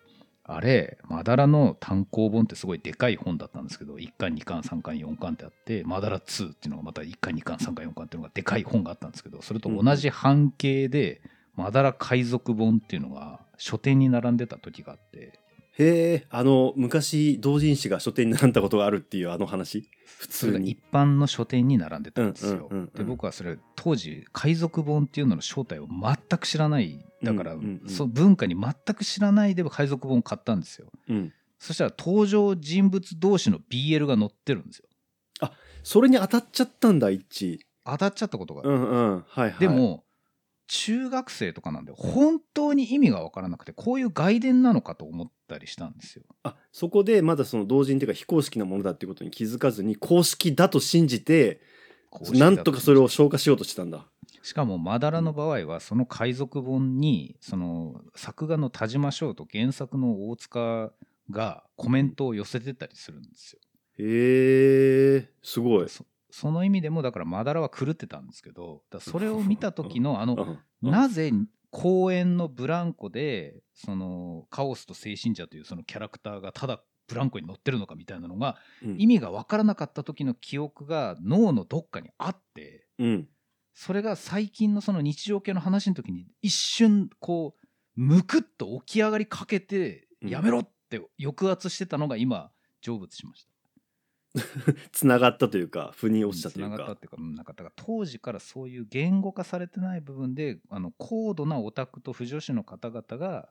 [0.50, 11.20] あれ、マダラの単行本ってすごいでかい本だったんですけど、1巻、2巻、3巻、4巻ってあって、マダラ2っていうのがまた1巻、2巻、3巻、4巻っていうのがでかい本があったんですけど、それと同じ半径で、
[11.54, 15.38] マダラ海賊本っていうのが書店に並んでた時があって、
[15.78, 19.88] へえあの昔同人誌が書店に並んだことがあるっていうあの話？
[20.04, 20.70] 普通に。
[20.72, 34.84] 一般の書店に並んでたんですよ、で僕はそれ当時海賊本っていうのの正体を全く知らないだから、その文化に全く知らないで海賊本を買ったんですよ、うん、そしたら登場人物同士の BL が載ってるんですよ。
[35.40, 35.52] あ
[35.84, 37.58] それに当たっちゃったんだ一致。
[37.84, 39.24] 当たっちゃったことがある、うんうん。
[39.28, 40.04] はいはい、でも
[40.68, 46.24] 中学生とかなんで本当に意味が分からなくてこういう外伝なのかと思ったりしたんですよ。
[46.44, 51.60] あそこでまだその同人っていうか非公式なものだっていうことに気づかずに公式だと信じて
[52.34, 54.06] なんとかそれを消化しようとしたんだ。
[54.42, 60.92] しかもマダラの場合はその海賊本にその作画の田島翔と原作の大塚
[61.30, 63.60] がコメントを寄せてたりするんですよ。
[63.98, 65.86] へえすごい。
[66.30, 71.32] その意味でもだからマダラは狂ってたんですけどそれを見た時のあのなぜ
[71.70, 78.56] 公園のブランコでそのカオスと精神者というそのキャラクターがただブランコに乗ってるのかみたいなのが、
[78.98, 82.86] 意味が分からなかった時の記憶が脳のどっかにあって、
[83.74, 92.50] それが最近のその日常系の話の時に一瞬こうむくっと起き上がりかけてやめろって抑圧してたのが今
[92.82, 93.50] 成仏しました。
[94.92, 96.76] つながったというか腑に落ちたというか。
[96.76, 103.48] がったっていうかなんかだから当時からそういう言語化されてない部分であの高度なオタクと不女子の方々が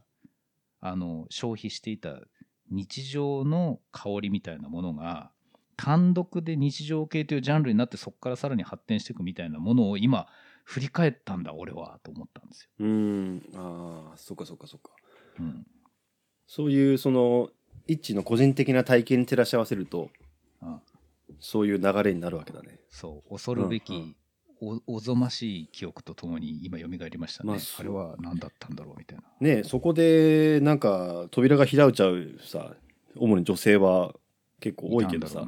[0.79, 2.21] あの消費していた
[2.69, 5.31] 日常の香りみたいなものが
[5.77, 10.27] 単独で日常系というジャンルになってそこからさらに発展していくみたいなものを今
[10.65, 12.69] 振り返ったんだ俺はと思ったんですよ。
[12.79, 14.91] うんああそっかそっかそっか。
[15.39, 15.65] うん、
[16.47, 17.49] そういうその
[17.87, 20.09] 一致の個人的な体験に照らし合わせると
[21.39, 22.79] そういう流れになるわけだね。
[22.89, 23.29] そう。
[23.29, 24.15] 恐るべき、
[24.61, 29.23] おおぞましい記憶とともに今蘇りましたね、まあ、あれは何だったんだろうみたいな。
[29.39, 32.75] ねそこでなんか扉が開いちゃうさ
[33.15, 34.15] 主に女性は
[34.59, 35.45] 結構多いけどさ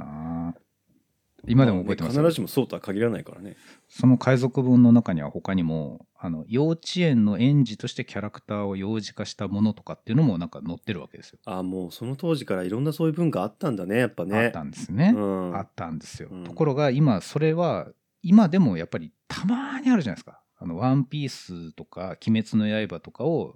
[1.47, 3.55] 今でも覚えてます、ね、必ずしもそうとは限らないからね。
[3.87, 11.39] その海賊文の中には他にもあの幼稚園の園児としてキャラクターを幼児化したものとかっていうのもなんか載ってるわけですよ。
[11.45, 14.45] あもうその当時からいろんなそういう文化あったんだねやっぱね。
[14.45, 17.87] あったんですね、うん、あったんですよ、うん、ところが今それは
[18.21, 20.41] 今でもやっぱりたまにあるじゃないですか。
[20.61, 23.55] あのワンピースとか鬼滅の刃とかを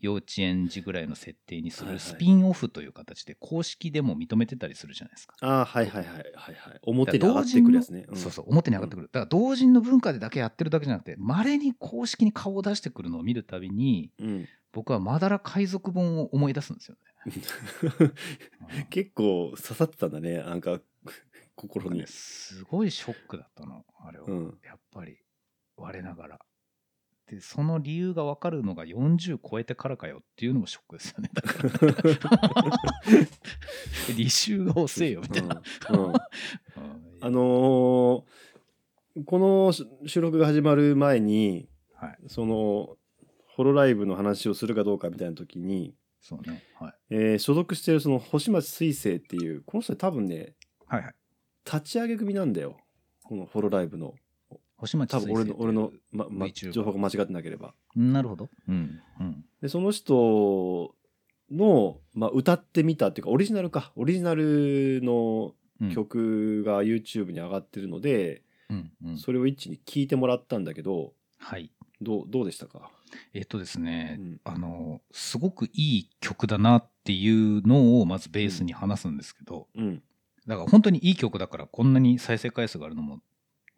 [0.00, 5.36] 幼稚園児ぐらいの設定にするスピンオフという形で公式でも認めてたりするじゃないですか。
[5.40, 6.80] ああはいはいはいはいはい。
[6.82, 8.06] 表に上がってくるやつね。
[8.08, 9.10] うん、そうそう表に上がってくる。
[9.12, 17.32] だから同人の文化でだけやってるだけじゃなくてまれに公式に顔を出してくるのを見るたびに、うん、僕はまだら海賊本を思い出すんですよね。
[18.88, 20.80] 結構刺さってたんだねなんか
[21.54, 25.18] 心に、すごいショックだったのあれは、うん、やっぱり
[25.76, 26.38] 我ながら。
[27.30, 31.30] でその理由が分かるのが40超えてからかよっていうのもショックですよね。
[31.32, 31.68] だから。
[34.16, 36.14] 履修が遅えよみたいな、うんうん、
[37.22, 39.72] あのー、この
[40.08, 42.96] 収録が始まる前に、はい、その
[43.46, 46.94] ホロライブの話をするかどうかみたいな時にそうね、はい。
[47.10, 50.54] えー、所属してるその星町水星っていうこの人多分ね、
[50.86, 51.14] はいはい、
[51.64, 52.76] 立ち上げ組なんだよ。
[53.22, 54.14] このホロライブの。
[54.80, 57.74] 星町多分俺の俺の、まま、情報が間違ってなければ。
[57.94, 58.48] なるほど。
[58.66, 60.94] うんうん、でその人
[61.50, 63.92] の、まあ、歌ってみたっていうかオリジナルか。
[63.96, 65.54] オリジナルの
[65.92, 72.90] 曲が YouTube に上がってるので、うんうん、それを一致に聞いてもらったんだけど、はい、どうどうでしたか？
[73.34, 80.02] えっとですね、うん、あのすごくいい曲だなっていうのをまずベースに話すんですけど、うん、
[80.46, 83.20] だから本当にいい曲だからこんなに再生回数があるのも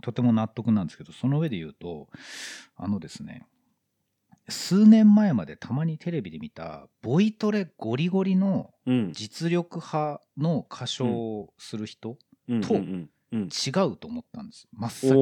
[0.03, 2.09] とても納得なんですけど、その上で言うと、
[2.77, 3.47] あのですね、
[4.49, 8.71] 数年前までたまにテレビで見たボイトレゴリゴリの
[9.13, 14.67] 実力派の歌唱をする人と違うと思ったんです。
[14.73, 15.15] 真っ先に。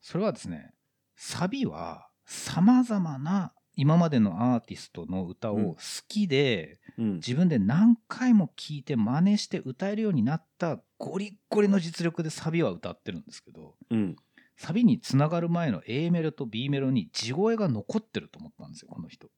[0.00, 0.72] それはですね
[1.16, 5.76] サビはさまざまな今までのアーティストの歌を好
[6.08, 14.16] きで、うん、自分で何回も聴いて真似して歌えるようになったゴリッゴリの実力でサビは歌ってるんですけど、うん、
[14.56, 19.28] サビにつながる前の A メロと B メロに地声が残ってると思ったんですよこの人。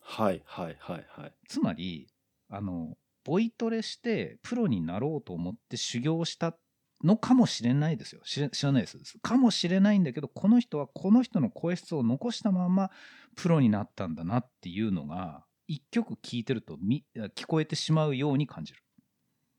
[0.00, 1.34] はいはいはいはい。
[1.48, 2.08] つまり
[2.48, 6.56] あのボイトレしてプロになろうと思って修行した
[7.02, 12.90] のかもしれないですよ知ら知らないですかもしれないんだけどこの人はこの人の声質を残したまま
[13.34, 17.04] プロになったんだなっていうのが一曲聴いてるとみ
[17.36, 18.82] 聞こえてしまうように感じる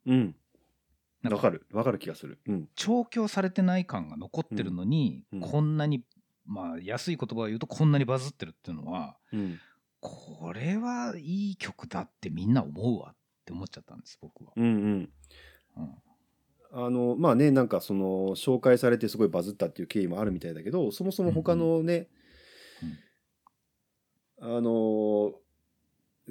[0.07, 0.35] うん。
[1.29, 1.65] わかる。
[1.71, 2.39] わかる気がする。
[2.47, 2.69] うん。
[2.75, 6.03] 調教されてない感が残ってるのに、うんうんこんなに
[6.45, 9.59] まあ安い言葉を言うとこんなにバズってるっていうのはうん。
[9.99, 14.53] これはいい曲だってみんな思うわって思っちゃったんです僕は。
[14.55, 15.09] うんうん。
[15.77, 15.95] うん
[16.77, 22.09] あのまあねなんかその紹介されてすごいバズったっていう経緯もあるみたいだけどそもそも他のね、
[24.41, 25.33] あの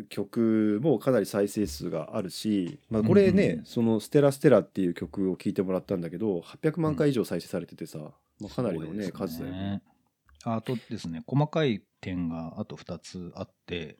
[0.08, 3.58] 曲もかなり再生数があるし、まあ、これね、うんうん。
[3.60, 7.98] うんその「ステラステラ」っていう曲を聴いてもらったんだけど800万回以上再生されててさ、
[8.40, 9.82] まあ、かなりのねすごいです数だよね。
[10.44, 13.98] あとですね細かい点があと2つあって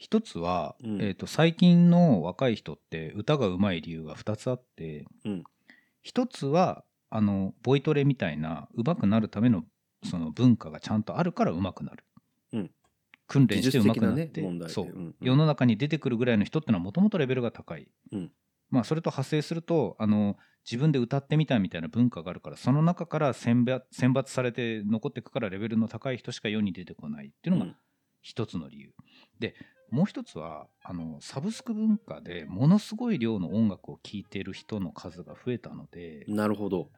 [0.00, 1.02] 1つは、うん。
[1.02, 5.44] えー、と最近の若い人って歌が上手い理由が2つあって、うん。
[6.04, 9.64] 1つはあのボイトレみたいな上手くなるための
[10.04, 12.13] その文化がちゃんとあるから上手くなる、うん
[13.26, 15.14] 訓練して上手くなって、ねそう、うんうん。
[15.20, 18.32] 世の中に出てくるぐらいの人ってのはもともとレベルが高い、うん。
[18.70, 20.36] まあ、それと派生するとあの
[20.68, 27.76] 自分で歌ってみたみたいな文化があるからその中から選抜選抜されて残っていくからレベルの高い人しか世に出てこないっていうのがうん。
[28.22, 28.90] 一つの理由、
[29.38, 29.54] で
[29.90, 36.88] もう一つはあのサブスク文化でものすごい量の音楽を聴いている人の数が増えたのでなるほど。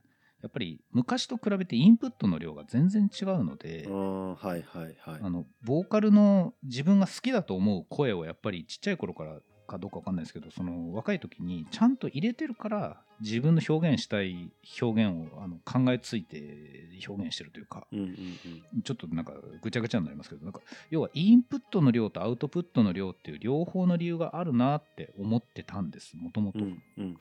[0.43, 5.21] やっぱり昔と比べてインプットの量が全然違うのであ、ーはいはいはい。
[5.23, 26.63] あのボーカルの自分が好きだと思う声をやっぱりちっちゃい頃からかどうかわかんないですけどその若い時にちゃんと入れてるから自分の表現したい表現をあの考えついて表現してるというかうんうんうんちょっとなんかぐちゃぐちゃになりますけどなんか要はインプットの量とアウトプットの量っていう両方の理由があるなって思ってたんですもともとう。
[26.63, 27.17] んうん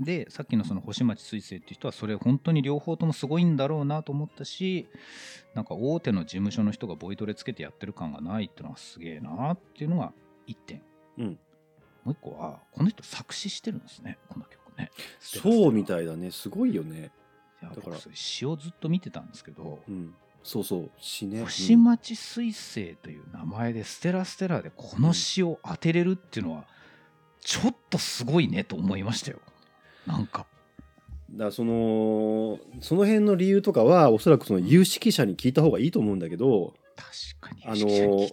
[0.00, 4.88] でさっきのその星町水星っていう人はそれ本当に両方ともすごいんだろうなと思ったし
[5.54, 10.12] なんか大手の事務所の人がボイトレつけてやってる感がないっていうのはすげえなっていうのが
[10.48, 10.82] 1点、
[11.18, 11.38] うん。
[12.04, 14.90] もう一個はこの人作詞してるんですねこの曲ね。
[15.20, 16.30] そうみいたいだね。
[16.30, 17.12] すごいよね。
[17.62, 17.96] だかだから。
[18.14, 21.44] 詩をずっと見てたんですけどうん、そうそう詩ね。
[21.44, 26.66] 星町水星という名前でステラステラでこの詩を当てれるっていうのは
[27.40, 29.38] ちょっとすごいねと思いましたよ
[30.06, 30.46] なんか。
[31.30, 36.74] だそのその辺の理由とかはおそらくその有識者に聞いた方がいいと思うんだけど
[37.40, 38.32] 確かに。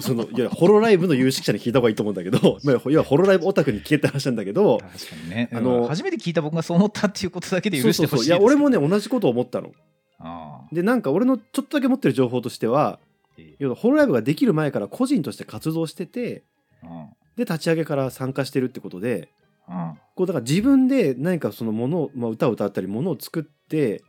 [0.00, 5.48] そのいやホロライブの有識者に聞いた方がいいと思うんだけど まあホロライブオタクに聞けって話なんだけど確かにね。
[5.52, 8.78] あの初めて聞いた僕がそう思ったっていうことだけで許してほしいや俺もね。
[8.78, 9.72] ね同じことを思ったの。
[10.18, 10.74] ああ。
[10.74, 12.98] でなんか俺のちょっとだけ持ってる情報としては
[13.38, 13.56] ええ。
[13.60, 16.42] 要はホロライブができる前から個人として活動してて
[16.82, 19.28] あで立ち上げから参加してるってことで
[19.68, 24.02] あこうだから自分で何かそのものを、まあ、歌を歌ったりものを作って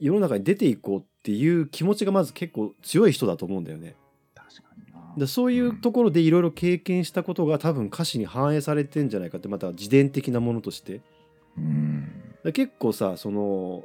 [0.00, 3.94] 世の中に出ていこうっていう気持ちがまず結構強い人だと思うんだよね。
[4.34, 4.70] 確か
[5.16, 11.02] にそういうところでいろいろ経験したことが多分歌詞に反映されてんじゃないかってまた自伝的なものとして。
[11.56, 12.08] うん。
[12.44, 13.84] で結構さその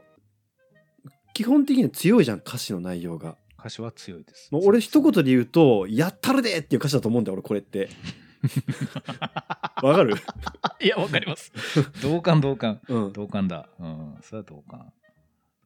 [1.34, 3.38] 基本的には強いじゃん歌詞の内容が。
[3.60, 4.49] 歌詞は強いです。
[4.51, 7.89] もう俺一言で言うと「やったるで!」っていう歌詞だと思うんだよ俺これって。
[9.83, 10.15] わかる、
[10.81, 11.51] いや、わかります。
[12.01, 12.81] 同感、同感。
[12.88, 13.69] うん、同感だ。
[13.79, 14.17] うん。
[14.21, 14.91] それは同感。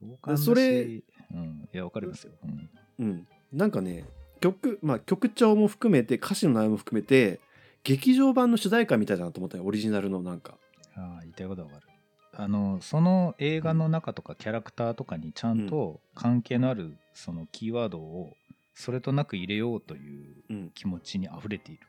[0.00, 1.68] 同感だしそれ、うん。
[1.72, 2.32] いや、わかりますよ。
[2.44, 2.70] うん。
[2.98, 4.04] うん、なんかね
[4.40, 7.40] 曲まあ曲調も含めて歌詞の内容も含めて
[7.84, 10.56] 劇場版の主題歌みたいだなと思ったよオリジナルのなんか。
[10.94, 11.86] ああ、言いたいことはわかる。
[12.34, 18.36] あの、その映画の中とかキャラクターとかにちゃんと関係のあるそのキーワードを
[18.74, 21.86] それとなく入れようといううん、気持ちに溢れている。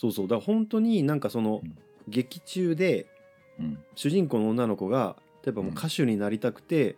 [0.00, 0.28] そうそう。
[0.28, 1.76] だから本当になんかその、うん。
[2.08, 3.06] 劇中で
[3.58, 3.78] うん。
[3.94, 6.96] 主人公の女の子が例えばもう歌手になりたくて、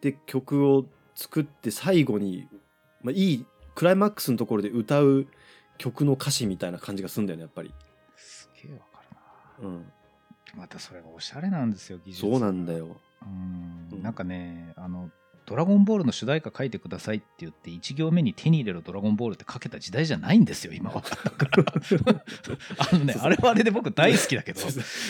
[0.00, 0.84] で曲を
[1.16, 2.48] 作って最後に、
[3.02, 5.26] まあ、いいクライマックスのところで歌う
[5.78, 7.74] 曲の歌詞みたいな感じがするんだよねやっぱり、
[8.16, 9.02] すげえわか
[9.60, 9.68] るな。
[9.68, 9.92] うん、
[10.56, 12.96] またそれがおしゃれなんですよ技術そうなんだよ。
[13.22, 13.88] うん。
[13.92, 14.02] うん。
[14.02, 15.10] なんかねあの
[15.46, 21.02] 「ドラゴンボール」の主題歌書いてくださいって言って1行目に手に入れろドラゴンボールって書けた時代じゃないんですよ今は。
[21.02, 22.22] だから
[22.78, 24.60] あのねあれはあれで僕大好きだけど。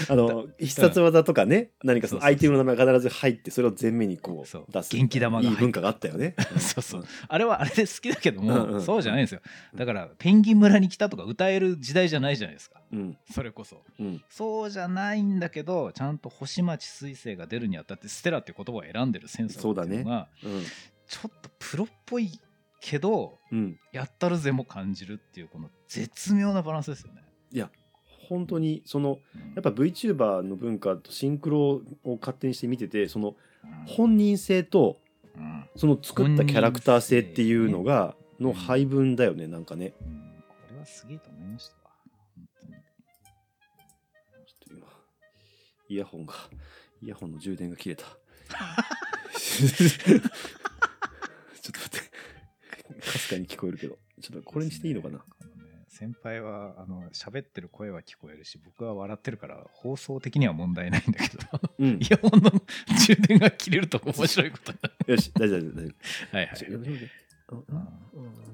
[0.08, 4.96] あの必殺技とかね何かそのアイテムの名前が必ず入ってそれを前面にこそうう出す。
[4.96, 6.34] 元気玉がいい文化があったよね。
[6.58, 7.04] そうそう。
[7.28, 8.82] あれはあれで好きだけども、うんうん。
[8.82, 9.40] そうじゃないんですよ。
[9.74, 13.18] だからペンギン村に来たとか歌える時代じゃないじゃないですかうん。
[13.30, 13.82] それこそ。
[13.98, 14.22] うん。
[14.30, 20.62] そうじゃないんだけどちゃんと星町彗星が出るにあたってステラっていう言葉を選んでるセンスっていうのがうん。
[21.06, 22.30] ちょっとプロっぽい
[22.80, 23.78] けどうん。
[23.92, 27.22] やったるぜも感じるっていうこの絶妙なバランスですよね。
[27.52, 27.70] いや
[28.28, 29.40] 本当にそのうん。
[29.54, 33.86] やっぱ VTuber の文化とシンクロを勝手にして見ててそのうん。
[33.86, 35.00] 本人性と
[35.36, 35.64] うん。
[35.74, 39.94] その作ったキャラクター性っていうのがの配分だよねなんかね。
[40.00, 40.44] うん。
[40.48, 41.83] これはすげえと思いました
[45.88, 46.34] イヤホンが
[47.02, 48.04] イヤホンの充電が切れた。
[49.36, 50.20] ちょっ
[51.72, 52.00] と待って。
[53.00, 53.98] かすかに聞こえるけど。
[54.20, 55.24] ちょっとこれにしていいのかな？
[55.88, 61.42] 先輩はあの喋ってる声は聞こえるし僕は笑ってるから放送的には問題ないんだけど
[61.78, 62.00] うん。
[62.02, 62.50] イヤホンの
[63.06, 64.72] 充電が切れると面白いこと。
[64.72, 65.94] になるよし大丈夫大丈
[66.32, 66.36] 夫。
[66.36, 66.64] はいはい。
[66.66, 66.84] うん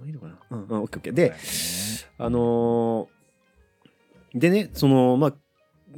[0.06, 0.38] いいのかな？
[0.50, 0.64] うん。
[0.66, 1.14] うんオッケーオッケー。
[1.14, 1.36] でね。
[2.18, 5.34] あのーでねそのまあ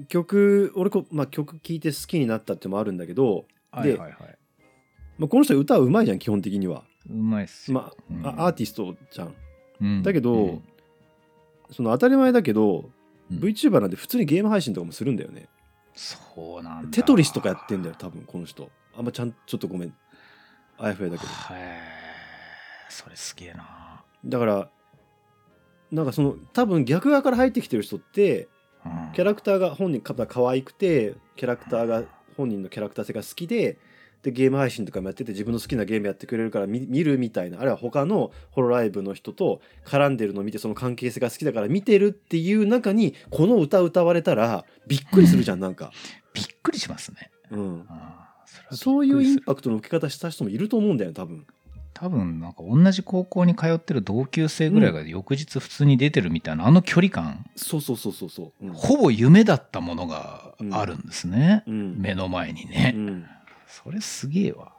[0.08, 4.38] 曲俺こ、まあ、曲聴いて好きになったってのもあるんだけど、はいはいはい。
[5.18, 7.80] まあ、この人歌うまいじゃん基本的には、うまいっすよ。
[7.80, 8.26] まうん。
[8.26, 9.34] あ、あアーティストじゃん。
[9.80, 10.02] うん。
[10.02, 10.62] だけどうん。
[11.70, 12.90] その当たり前だけど、
[13.30, 13.38] うん。
[13.38, 15.48] VTuber なんて普通にゲーム配信とかもするんだよね。
[15.94, 16.88] そうなんだ。
[16.90, 18.70] テトリスとかやってんだよ多分この人。
[18.96, 19.94] あんまちゃんちょっとごめん。
[20.78, 21.30] あやふやだけど。
[21.30, 21.80] へえ
[22.88, 24.02] それすげえな。
[24.24, 24.70] だから
[25.90, 28.48] なんかその多分逆側から入ってきてる人ってうん
[29.14, 32.04] キャラクターが本人か可愛くてキャラクターが
[32.36, 33.78] 本人のキャラクター性が好きで
[34.22, 37.58] でゲーム配信とかもやってて自分の好きなゲームやってくれるから見見るみたいな。
[37.58, 45.90] あるいは他のホロライブの人と絡んでるのを見てその関係性が好きだから見てるっていう中にこの歌歌われたらびっくりするじゃんなんか、
[46.34, 47.32] びっくりしますね。
[47.50, 47.86] うん、
[48.70, 51.44] そういうインパクトの受け方した人もいると思うんだよ多分
[52.02, 57.48] 多分なんか同じ高校に通ってる同級生ぐらいが翌日普通に出てるみたいな、あの距離感。
[57.54, 58.72] そうそうそうそうそう、うん。
[58.72, 62.00] ほぼ夢だったものがあるんですね、うん。
[62.00, 63.26] 目の前にね、うん。
[63.68, 64.72] それすげえわ、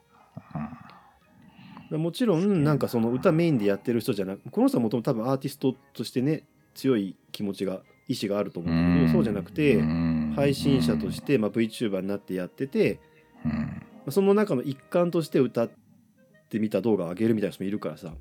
[1.92, 6.44] もちろんなんかその歌メインでやってる人じゃなくこの人はもともと多分アーティストとしてね
[6.76, 9.82] 強い気持ちが意志があると思うんだけどそうじゃなくて
[10.36, 13.00] 配信者として、まあ、VTuber になってやってて、
[13.46, 13.52] うん。
[13.52, 13.60] ま
[14.08, 15.72] あその中の一環として歌っ
[16.54, 18.14] てみた動画を上げるみたいな人もいるからさ。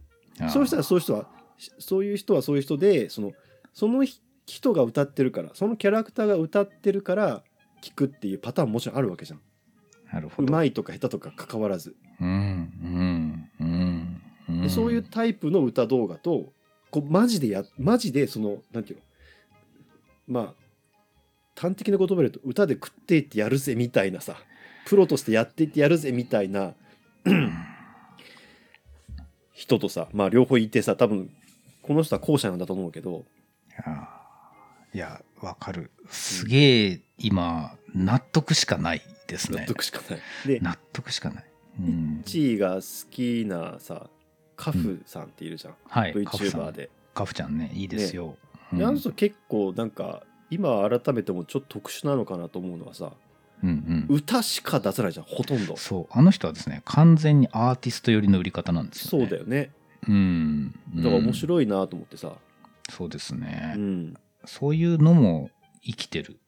[0.51, 3.33] そうしたらそういう人はしそういう人はそういう人でその
[3.75, 4.05] その
[4.47, 7.43] 人が歌ってるからそのキャラクターが歌ってるから
[7.83, 9.41] 聞くっていうパターンももちろんあるわけじゃん。
[10.13, 10.49] なるほど。
[10.49, 11.95] うまいとか下手とか関わらず。
[12.21, 14.63] うんうんうんうん。
[14.63, 16.53] でそういうタイプの歌動画と
[16.91, 18.99] こうマジでやマジでそのなんていう
[20.29, 20.41] の？
[20.41, 20.55] まあ
[21.61, 24.37] 端的な言葉で言うと歌で食っていってやるぜみたいなさ。
[24.85, 26.75] プロとしてやっていってやるぜみたいな
[29.63, 31.31] 人とさまあ両方いてさ多分
[31.83, 33.25] この人は後者なんだと思うけど。
[34.95, 35.91] いやわかる。
[36.09, 40.21] すげえ今納得しかないです納ね得しかない。
[40.47, 41.45] で納得しかない、
[41.81, 44.09] うん、1位が好きなさ
[44.57, 46.73] カフさんっているじゃん、はいカフさ VTuber ん。
[46.73, 46.91] で。
[47.15, 48.37] カフちゃんねいいですよ、
[48.73, 53.13] であの人結構なんか今改めてもちょっと特殊なのかなと思うのはさ
[53.63, 54.17] うんうん。
[54.17, 55.77] 歌しか出さないじゃんほとんど。
[55.77, 56.07] そう。
[56.11, 59.29] あの人はですね完全にアーティスト寄りの売り方なんですよね。
[59.29, 59.71] そうだよね。
[60.09, 60.73] うん。
[60.97, 62.33] だから面い、白いなと思ってさ。
[62.91, 64.15] そうですね、うん。
[64.45, 65.51] そういうのも
[65.83, 66.39] 生きてる。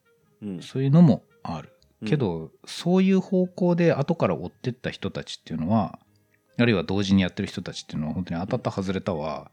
[0.43, 0.63] うん。
[0.63, 1.73] そういうのもある。
[2.03, 2.09] うん。
[2.09, 5.99] けど、そういう方向で後から追ってった人たちっていうのは
[6.59, 9.51] あるいは同時にやってる人たちっていうのは本当に当たった外れたは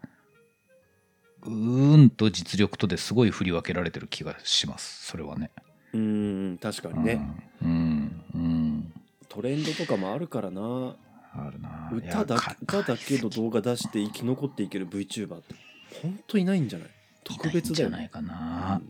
[1.44, 5.08] うーんと実力とですごい振り分けられてる気がします。
[5.08, 5.52] それはね。
[5.94, 7.22] うん確かにね。
[7.62, 8.94] うんうんうん。
[9.30, 10.96] トレンドとかもあるからな。
[11.34, 11.90] あるな。
[11.94, 15.56] 歌だ歌だけの動画出して生き残っていける VTuber って
[16.02, 16.88] 本当いないんじゃない？
[17.24, 18.82] 特別だよねいないんじゃないかな、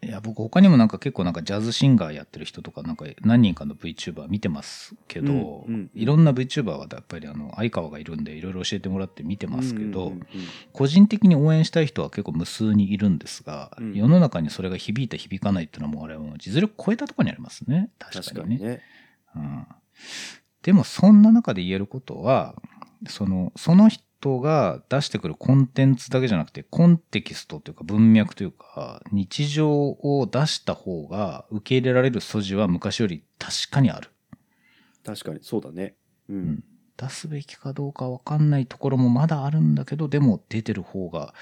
[0.00, 5.90] いや僕他にもなんか結構なんかジャズシンガーやってる人とかなんか何人かの VTuber 見てますけど、うんうんうん。
[5.92, 10.12] いろんな VTuber はやっぱりあの相川がいるんでいろいろ教えてもらって見てますけど、
[10.72, 13.94] 個人的に応援したい人は結構無数にいるんですが、うん。
[13.94, 17.90] 世の中にそれが響いた響かないっていうのはもうあれはもう実力超えたところにありますね。
[17.98, 18.58] 確確かにね。
[18.58, 18.82] かにね。
[19.34, 19.66] うん、
[20.62, 22.54] でもそんな中で言えることは
[23.08, 24.04] そのその人
[24.40, 34.10] が出してくるコンテンツだけじゃなくてコンテキストというか文脈というか日常を出した方が受け入れられる素地は昔より確かにある、
[35.04, 35.96] 確かにそうだね。
[36.28, 36.58] ううん。
[36.58, 36.64] ん、
[36.96, 41.34] 出すべきかどうかわかんないところもまだあるんだけどでも出てる方が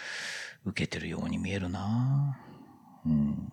[0.65, 2.39] 受けてるように見えるな。
[3.07, 3.51] うん。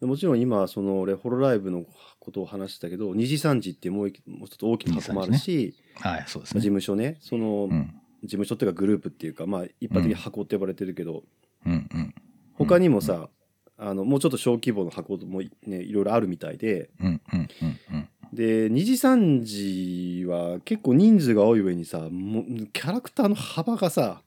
[0.00, 1.84] でもちろん今その俺ホロライブの
[2.28, 7.16] ことを話してたけど二次三次っていうもう一もう一つ大きな箱もあるし、はいそうです事ね務所ね。
[7.20, 7.94] その、うん。
[8.22, 11.22] 事務所っていうかグループっていうかまあ一般的に箱って呼ばれてるけど、
[11.64, 12.14] うんうん
[12.54, 13.28] 他にもさ、
[13.76, 18.08] あのもうちょっと小規模の箱もねいろいろあるみたいでうんうんうんうん。
[18.32, 24.22] で2時3時は結構人数が多い上にさもうキャラクターの幅がさ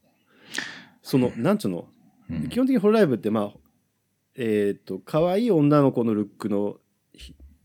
[1.04, 1.88] そのなんつうの？
[2.30, 2.50] うん。
[2.50, 3.52] 基本的にホロライブってまあ
[4.36, 6.80] えっ、と可愛い女の子のルックのひ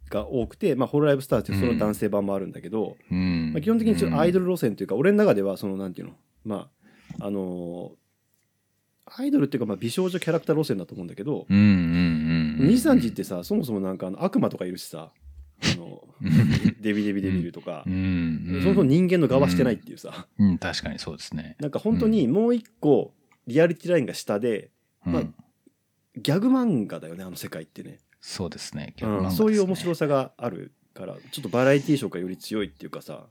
[0.08, 3.52] が多くて、まあ、ホロライブスターっていうその男性版もあるんだけど、うん。
[3.52, 6.68] まあ、基本的にちょっとアイドル路線というか、俺の中ではそのなんていうのま
[7.20, 7.96] ああのー
[9.08, 11.64] アイドルっていうかまあ美少女キャラクター路線だと思うんだけど、うんうん
[12.58, 12.66] うん。
[12.66, 12.74] うん。
[12.74, 15.12] 23時ってさそもそもなんかあの悪魔とかいるしさ
[15.62, 16.02] あの
[16.82, 18.62] デビデビデビルとかう、んうん。
[18.62, 21.56] そもそも人間の側してないっていうさ、うん、確かにそうですね。
[21.60, 23.14] なんか本当にもう一個
[23.46, 24.72] リアリティラインが下で、
[25.04, 25.34] まあうん
[26.18, 28.94] ギャグ漫画だよねあの世界ってね、そうですね。
[29.00, 29.30] うん。
[29.30, 30.00] そういう面白さ。
[30.00, 33.26] さがあるからちょっとバラエティー色がより強いっていうかさ、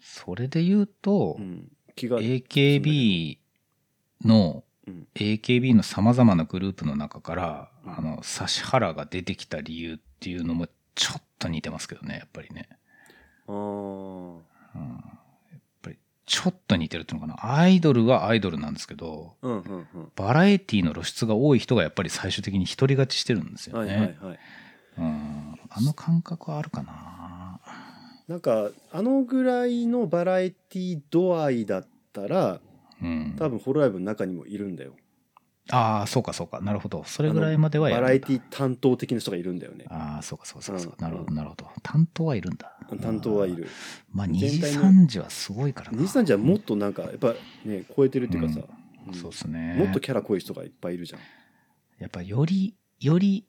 [0.00, 3.38] それで言うとう、ん、AKB
[4.24, 5.06] のうん。
[5.14, 7.98] AKB のさまざまなグループの中から、うん。
[7.98, 12.68] あの指原が出てきた理由っていうのもちょっと似てますけどねやっぱりね、
[13.46, 14.40] あー。
[14.74, 15.00] うん、
[16.32, 17.58] ちょっと似てるっていうのかな。
[17.58, 24.38] アイドルはアイドルなんですけどうんうんバラエティの露出が多い人がやっぱり最終的に独り勝ちしてるんですうんよね、はいはいはい。
[24.96, 27.60] うん、あの感覚はあるかな。
[28.28, 32.60] なんかあのぐらいのバラエティ度合いだったら
[33.02, 33.36] うん。
[33.38, 34.94] 多分ホロライブの中にもいるんだよ
[35.74, 36.60] ああそうかそうか。
[36.60, 37.02] なるほど。
[37.04, 38.06] それぐらいまではやるんだ。
[38.06, 39.86] バラエティ担当的な人がいるんだよね。
[39.88, 40.82] ああそうかそうかそうか。
[40.82, 41.34] そうか、うんなるほど。
[41.34, 41.66] なるほど。
[41.82, 42.76] 担当はいるんだ。
[43.00, 43.66] 担当はいる。
[44.12, 45.98] まあ2時全体の3時はすごいからな。
[45.98, 47.32] 西さんじゃもっとなんかやっぱ
[47.64, 48.60] ね超えてるっていうかさ、
[49.08, 49.14] うん。
[49.14, 49.76] そうですね。
[49.78, 51.20] もっとキャラ濃い人がいっぱいいるじゃん。
[51.98, 53.46] やっぱよりより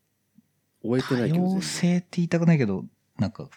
[0.81, 1.55] 終えて多ないけど全然。
[1.55, 2.85] 様性って言いたくないけど
[3.19, 3.49] なんか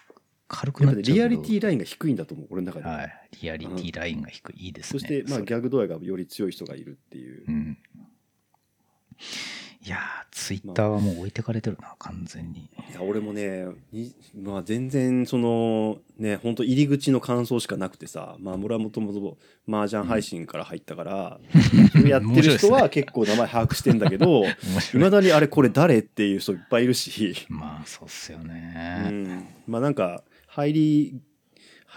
[0.49, 1.27] 軽くやっぱねなっちゃうけど。
[1.29, 3.29] リアリティラインが低いんだと思う俺の中では、はい。
[3.41, 4.99] リアリティラインが低い、いいですね。
[4.99, 7.45] そしてまあそれギャグ度合いがより強い人がいるっていう。
[7.47, 7.77] う、ん
[9.85, 9.99] いやー
[10.31, 12.69] ツイッターはもう置いてかれてるな完全に。
[12.91, 19.37] いや俺もねにまあ全然そのね本当入り口の感想しかなくてさまあ俺はもともと
[19.67, 21.39] 麻雀配信から入ったから、
[21.93, 24.51] それやってる人は結構名前把握してんだけど 面
[24.93, 24.97] い。
[24.97, 31.21] まだにあれこれ誰っていう人いっぱいいるし、まあそうっすようね、ん、まあなんか入り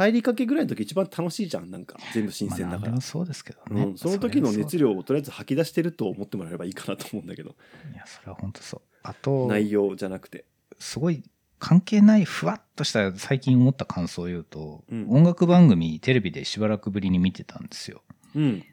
[0.00, 1.98] 入りかけぐらいの時一番楽しいじゃんなんか。
[2.14, 2.90] 全部新まあ鮮だから。
[2.90, 7.50] 何でも、そうですけどね、うん、その時の熱量量をとりあえず吐き出してると思ってもらえればいいかなと思うんだけど。
[7.92, 8.80] いやそれは本当そう。
[9.02, 10.44] あと内容じゃなくて
[10.78, 11.22] すごい
[11.58, 15.06] 関係ないふわっとした最近思った感想を言うと、うん。
[15.10, 18.02] 音楽番組テレビでしばらくぶりに見てたんですよ。
[18.34, 18.64] うん。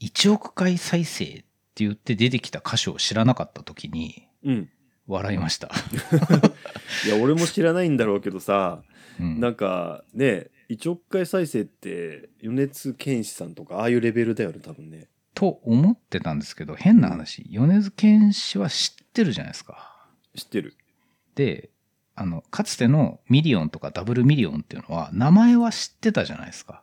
[0.00, 1.44] 1億回再生って
[1.76, 4.70] 言って出てきた歌手を知らなかった時にうん。
[5.08, 5.70] 笑いました、
[7.06, 8.82] いや俺も知らないんだろうけどさ
[9.20, 9.38] うん。
[9.38, 15.08] なんかね1億回再生って米津玄師さんとかああいうレベルだよね多分ね。
[15.34, 17.46] と思ってたんですけど変な話。
[17.50, 20.08] 米津玄師は知ってるじゃないですか。
[20.34, 20.76] 知ってる。
[21.34, 21.70] で
[22.14, 26.82] あのかつてのミリオンとかダブルミリオンっていうのは名前は知ってたじゃないですか。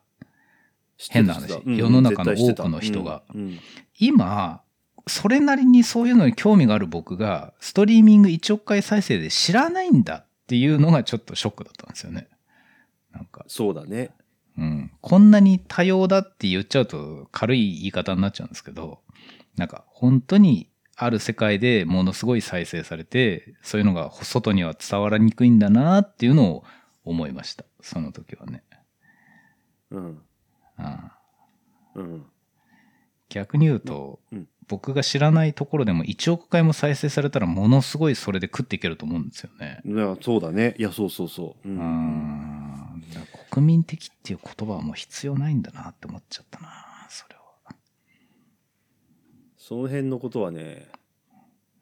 [1.09, 1.53] 変な話。
[1.53, 3.23] うん世の中の多くの人が。
[3.34, 3.59] うんうん。
[3.99, 4.61] 今
[5.07, 12.27] それなりにそういうのに興味がある僕がストリーミング1億回再生で知らないんだっていうのがちょっとショックだったんですよね
[13.14, 14.11] なんか、そうだね。
[14.57, 18.99] うん、こんなに多様だって言っちゃうと軽い言い方になっちゃうんですけど
[19.55, 26.64] なんか本当にある世界でものすごい再生されてそういうのが外には伝わらにくいんだなっていうのを
[27.03, 27.66] 思いました。
[27.82, 28.64] その時はね、
[29.91, 30.05] うん。
[30.05, 30.22] うん、
[31.95, 32.26] うん。
[33.30, 34.47] 逆に言うと、うん。
[34.70, 39.82] 僕が知らないところでも1億回も再生されたらものすごいそれで食っていけると思うんですよね。
[39.86, 40.76] いやそうだね。
[40.78, 42.42] いやそうそうそう、ううん
[43.49, 46.69] 国民的っていう言葉はもう必要ないんだなって思っちゃったな、
[47.09, 47.41] それは。
[49.57, 50.87] その辺のことはね、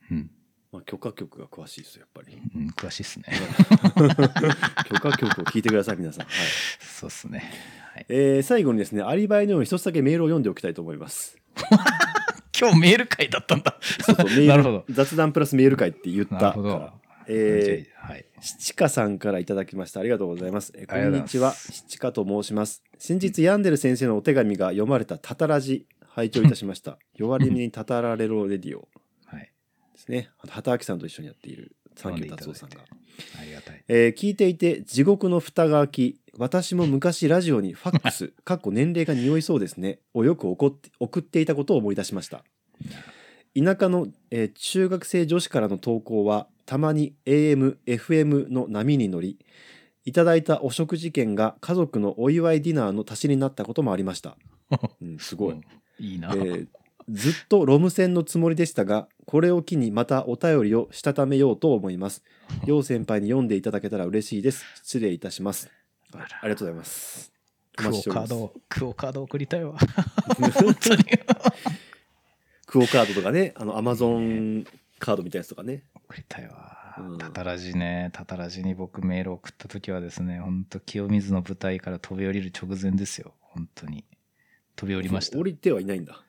[0.10, 0.32] うん。
[0.72, 3.26] まあ、許可局が詳しいですよやっぱりうん、詳しいっすね。
[4.88, 6.36] 許可局を聞いてください皆さん、はい
[6.80, 7.52] そうっすね。
[7.94, 11.38] はい、えー最後にですねアリバイのように一つだけメールを読んでおきたいと思います
[12.58, 13.76] 今日メール会だったんだ。
[13.82, 14.86] そうそうメール なるほど。
[14.90, 16.94] 雑談プラスメール会って言ったかなるほどら。
[17.28, 18.26] えーはい。
[18.42, 20.00] 七花さんからいただきました。
[20.00, 20.74] ありがとうございます。
[20.76, 21.54] えこんごにちは。
[21.54, 22.84] 七花と申します。
[22.98, 26.98] 先日、ヤンデル先生のお手紙が読まれたタタラジ、拝聴いたしました。
[27.16, 28.88] 弱りにタタラレロレディオ
[29.26, 29.52] はい。
[29.94, 30.30] ですね。
[30.40, 32.78] 畑明さんと一緒にやっている、サンキュー達夫さんが。
[33.40, 33.84] ありがたい。
[33.88, 42.44] えー聞いていて、地獄の蓋が開き、私も昔ラジオにファックス、 かっこ年齢が匂いそうですね、をよく送って送っていたことを思い出しました。
[43.54, 49.38] 田舎の、えー中学生女子からの投稿はたまに AM、FM の波に乗り
[50.06, 54.38] いただいたお食事券が家族のお祝いディナーの足しになったこともありました。
[55.02, 55.54] うん、すごい。
[55.54, 55.64] うん。
[56.00, 56.32] いいな。
[56.34, 56.68] えー
[57.10, 62.24] ずっとロム線のつもりでしたがこれを機にまたお便りをしたためようと思います
[62.66, 65.70] 陽先輩に読んでいただけたら嬉しいです失礼いたします
[66.14, 67.32] あありがとうございます
[67.80, 69.78] おクオカード、クオカード送りたいわ。
[70.54, 71.04] 本当に。
[72.66, 74.66] クオカードとかねあのアマゾン
[75.02, 77.18] カードみたいなやつとかね送りたいわうん。
[77.18, 83.34] タタラジね、タタラジに僕メール送った時はですね、本当清水の舞台から飛び降りる直前ですよ。
[83.42, 84.06] 本当に。
[84.76, 85.44] 飛び降りました降。
[85.44, 86.24] りてはいないんだ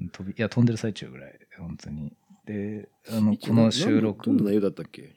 [0.00, 1.38] うん飛びいや、飛んでる最中ぐらい。
[1.58, 2.16] 本当に。
[2.46, 4.26] で、あの、この収録。
[4.26, 5.14] どんな内容だったっけ？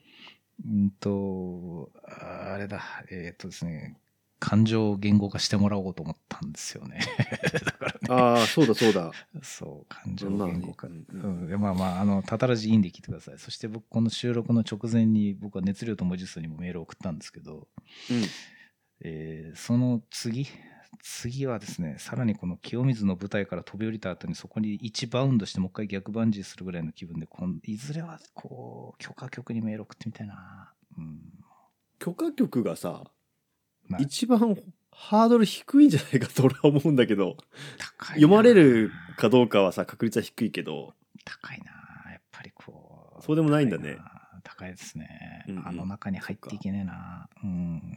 [0.66, 3.96] うんと、あれだ、えっ、とですね、
[4.40, 7.00] 感情を言語化してもらおうと思ったんですよね。
[7.64, 9.12] だからね、ああそうだそうだ
[9.42, 10.86] そう、感情言語化。
[10.86, 13.38] うんまあまあ、あの、たたらじいいんで聞いてください。
[13.38, 17.68] そして僕、この収録の直前に、僕は熱量と文字数にもメールを送ったんですけど、
[18.10, 18.22] うん
[19.00, 20.46] えーその次、
[21.02, 30.72] 次はですね、さらにこの清水の舞台から飛び降りた後にそこに1バウンドしてもう一回逆バンジーするぐらいの気分で、こんいずれはこう、許可局にメール送ってみたいな。
[30.96, 31.20] うん。
[31.98, 33.04] 許可局がさ
[33.88, 34.56] まあ一番
[34.90, 37.36] ハードル低いんじゃないかと俺は思うんだけど。
[37.78, 38.14] 高いな。
[38.14, 40.94] 読まれるかどうかはさ確率は低いけど。
[41.24, 43.22] 高いなやっぱりこう。
[43.22, 43.98] そうでもないんだね。
[44.44, 45.68] 高いですね、うんうん。
[45.68, 47.28] あの中に入っていけねえな。
[47.44, 47.94] うん。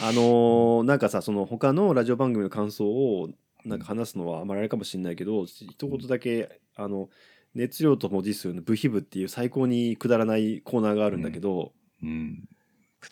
[0.00, 3.28] あのーなんかさその他のラジオ番組の感想を
[3.64, 7.08] なんか話すのはあまりあれかもしれないけど一言だけあの
[7.54, 12.48] 熱量と文字数の部費部っていう最高にくだらないコーナーがあるんだけど、うん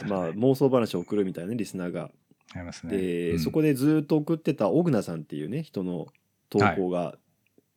[0.06, 2.10] まあ妄想話を送るみたいなねリスナーが。
[2.52, 2.96] ありますね。
[2.96, 3.38] で、うん。
[3.38, 6.06] そこでずっと送ってたオグナさんっていうね人の
[6.48, 7.14] 投稿が、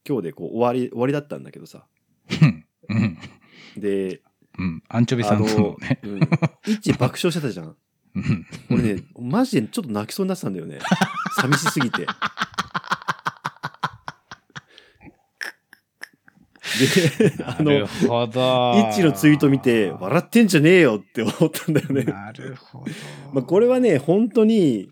[0.08, 1.86] 今日でこう終わり終わりだったんだけどさ。
[2.42, 2.66] うん。
[2.90, 3.18] うん。
[3.78, 4.22] で
[4.58, 4.84] うん。
[4.90, 6.20] アンチョビさんとのね、うん、
[6.66, 7.76] 一致爆笑してたじゃん。
[8.16, 8.46] うん。
[8.72, 10.80] 俺ねマジでちょっと泣きそうになってたんだよね。
[11.40, 12.06] 寂しすぎて
[17.46, 18.74] あのなるほど。
[18.92, 22.04] 一致のツイート見て笑ってんじゃねえよって思ったんだよね。
[22.04, 22.86] なるほど。
[23.34, 24.90] まあこれはね本当に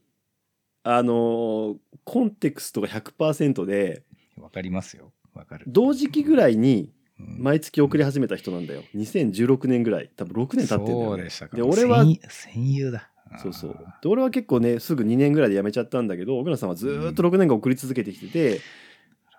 [0.84, 4.04] あのコンテクストが100%で
[4.38, 5.12] わかりますよ。
[5.34, 7.44] わかる、同時期ぐらいにうん。
[7.44, 8.84] 毎月送り始めた人なんだよ。
[8.96, 10.10] 2016年ぐらい。
[10.16, 11.56] 多分6年経ってんだそうよ、ね、でしたか。
[11.56, 13.10] で俺は戦戦友だ。
[13.42, 13.78] そうそう。
[14.02, 18.62] で俺は結構ねすぐ2年ぐらいで辞めちゃったんだけど奥野さんはずーっと6年間送り続けてきてて、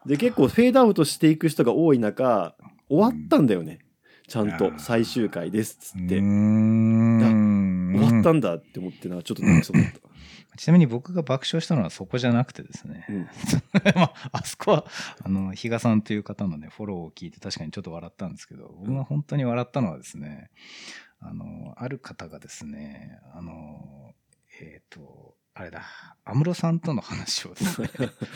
[0.07, 2.55] で結構フェードアウトしていく人が多い中
[2.89, 3.79] 終わったんだよね。
[4.29, 6.25] ちゃんと最終回ですっつって、終
[8.01, 10.01] わったんだって思ってなちょっと泣きそうだった、
[10.57, 13.29] ちなみに僕が爆笑したのはそこじゃなくてですね、うん。
[13.95, 14.87] まあ、あそこは
[15.23, 20.51] あの比嘉さんという方のねフォローを聞いて確かにちょっと笑ったんですけど僕が本当に笑ったのはですね
[21.21, 24.15] あのある方がですねあの
[24.61, 25.83] えっ、とあれだ。
[26.25, 27.55] 安室さんとの話を。
[27.55, 27.91] ですね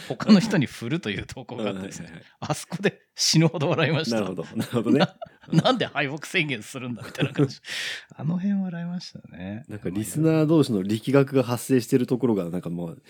[0.09, 2.23] 他の人に振るという投稿があってですね。
[2.41, 4.17] あそこで死ぬほど笑いました。
[4.17, 4.45] なるほど。
[4.55, 4.99] なるほどね。
[4.99, 5.17] な
[5.65, 7.59] なんで敗北宣言するんだみたいな感じ。
[8.15, 9.65] あの辺笑いましたね。
[9.69, 13.03] なんかリスナー同士の力学が発生してるところがなんかもう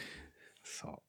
[0.63, 1.03] そう。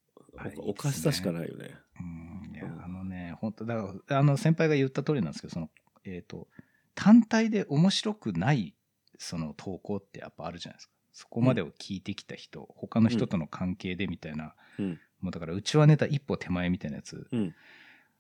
[0.60, 1.76] おかしさしかないよね。
[2.00, 2.56] うん。
[2.56, 2.84] いやうん。
[2.84, 5.70] あのね本当だからあの先輩が言った通りなんですけどその
[6.04, 6.48] えっ、と
[6.96, 8.76] 単体で面白くない
[9.20, 15.00] その投稿ってやっぱあるじゃないですかそこまでを聞いてきた人、他の人との関係でみたいな、うん。
[15.20, 17.56] もうだからうちはネタ一歩手前みたいなやつ、うん。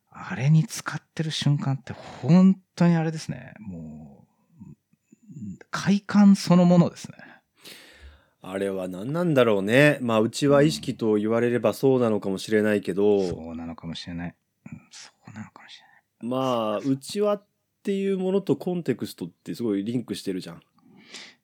[0.09, 3.53] あれに使ってる瞬間って本当にあれですね。
[3.59, 4.25] も
[4.65, 4.73] う
[5.69, 7.19] 快感そのものですね。
[8.41, 9.99] あれは何なんだろうね。
[10.01, 14.35] まあうちは意識と言われればそうなのかもしれないけど、そうなのかもしれない、
[14.71, 16.31] うん、そうなのかもしれない。
[16.31, 16.37] ま
[16.73, 17.45] あうちはっ
[17.83, 20.61] ていうものとコンテクストってすごいリンクしてるじゃん。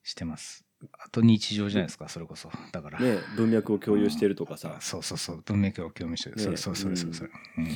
[0.02, 2.50] してますあと日常じゃないですかそれこそ。
[2.72, 3.00] だから。
[3.00, 4.76] ね文脈を共有してるとかさ。
[4.80, 5.42] そうそうそう。
[5.44, 6.42] 文脈を共鳴してる、ね。
[6.42, 7.66] それそうそれそれそれ、うん。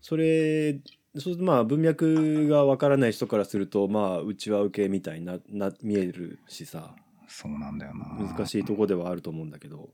[0.00, 0.80] それ
[1.16, 6.94] そうまあ文脈がわからない人からするとまあうちは受けみたいになな見えるしさ。
[7.26, 8.06] そうなんだよな。
[8.18, 9.90] 難しいとこではあると思うんだけど。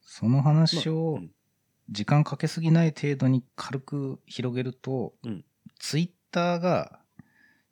[0.00, 1.30] その話まあをうん。
[1.88, 5.44] 時間かけすぎない程度に軽く広げると、うん。
[5.78, 7.00] ツイッターが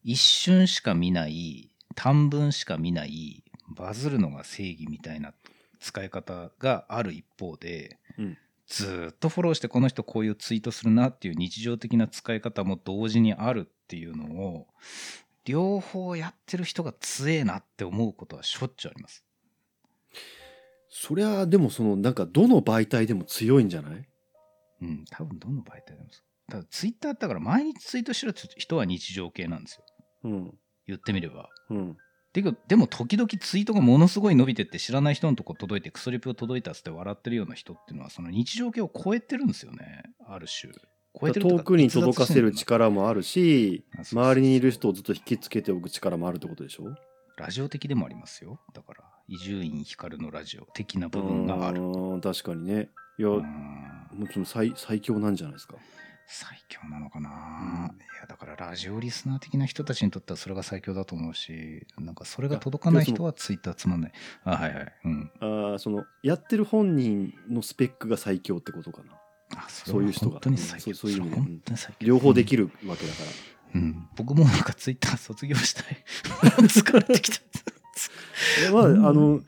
[0.05, 5.34] 一瞬しか見ない短文しか見ないバズるのが正義みたいな
[5.80, 14.66] 使い方がある一方で、うんずーっとフォローしてこの人こういうツイートするなっていう日常的な使い方も同時にあるっていうのを
[15.45, 19.22] 両方やってる人が強えなって思うことはしょっちゅうあります。
[20.88, 24.09] そりゃでもそのなんかどの媒体でも強いんじゃない？
[24.80, 26.09] うん、多分どの媒体でも。
[26.49, 29.84] ただツイッターだから毎日ツイートしろって人は日常系なんですよ。
[30.24, 30.59] うん。
[30.87, 31.49] 言ってみれば。
[31.70, 31.97] うん。
[32.32, 40.03] てかでも時々ツイートがものすごい伸びてって知らない人のとこ届いてクソリプ届いたっつって笑ってるような人っていうのはその日常系を超えてるんですよね。
[40.26, 40.72] ある種。
[41.20, 46.87] 超えてる遠くに届かせる力もあるし周りにいる人をずっと引きつけておく力もあるってことでしょ？
[47.37, 48.59] ラジオ的でもありますよ。
[48.74, 51.80] だから伊集院光のラジオ的な部分がある。
[52.20, 52.89] 確かにね。
[53.16, 53.43] いやも
[54.28, 55.76] ちろん最最強なんじゃないですか？
[56.27, 64.12] 最強なのかな、うん、いやだからラジオリスナー的な人たちにとってはそれが最強だと思うしなんかそれが届かない人はツイッターつまんない。
[64.45, 64.93] あはいはい。
[65.05, 65.31] うん。
[65.75, 69.12] あそのやってる本人のスペックが最強ってことかな。
[69.57, 70.33] あそういう人が。
[70.33, 72.07] 本当に最強、うん、そういう意味で、本当に最強。
[72.07, 73.31] 両方できるわけだから、
[73.75, 76.05] うん、うん、僕もなんかツイッター卒業したい。
[76.66, 77.45] 疲れてきた。
[78.72, 79.41] まああの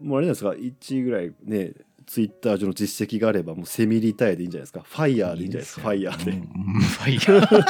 [0.00, 1.72] もうあれなんですか？1位ぐらいね
[2.10, 4.80] ツイッター上の実績があればもうセミリタイアでいいんじゃないですか。
[4.82, 5.82] ファイヤーでいいんじゃないですか。
[5.82, 6.40] ファイヤーで、うん、
[6.80, 7.68] ファイヤー。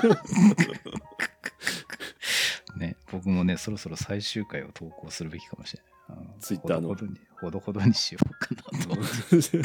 [2.78, 6.26] ね僕もねそろそろ最終回を投稿するべきかもしれない。
[6.40, 6.88] ツイッターの。
[6.88, 8.94] ほどほどにほどほどにしようかなと。
[8.94, 9.58] 思って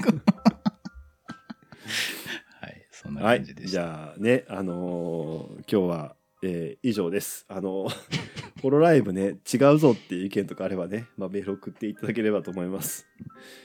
[2.60, 7.46] はいそんな感じでした、はい、じゃあねあのー、今日はえー、以上です。
[7.48, 7.88] あの、
[8.62, 13.08] ホロライブね、違うぞっていう意見とかあればね、まあ、メール送っていただければと思います。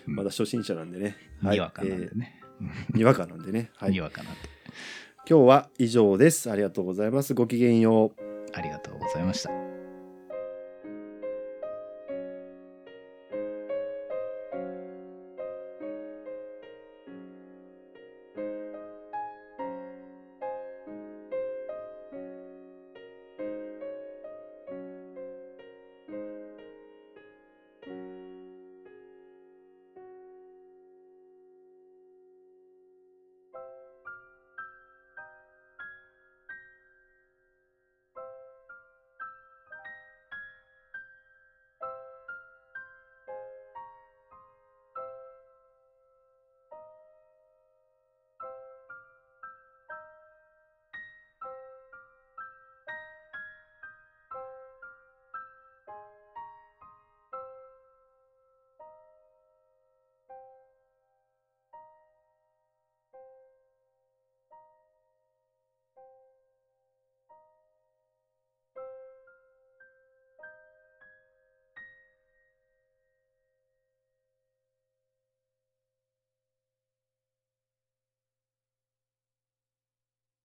[0.06, 1.16] まだ初心者なんでね。
[1.42, 2.40] はい、にわかなんでね。
[2.60, 3.70] えー、にわかなんでね。
[3.78, 3.92] はい。
[3.92, 4.38] にわかなんで。
[5.28, 6.50] 今日は以上です。
[6.50, 7.34] ありがとうございます。
[7.34, 8.22] ごきげんよう。
[8.52, 9.69] ありがとうございました。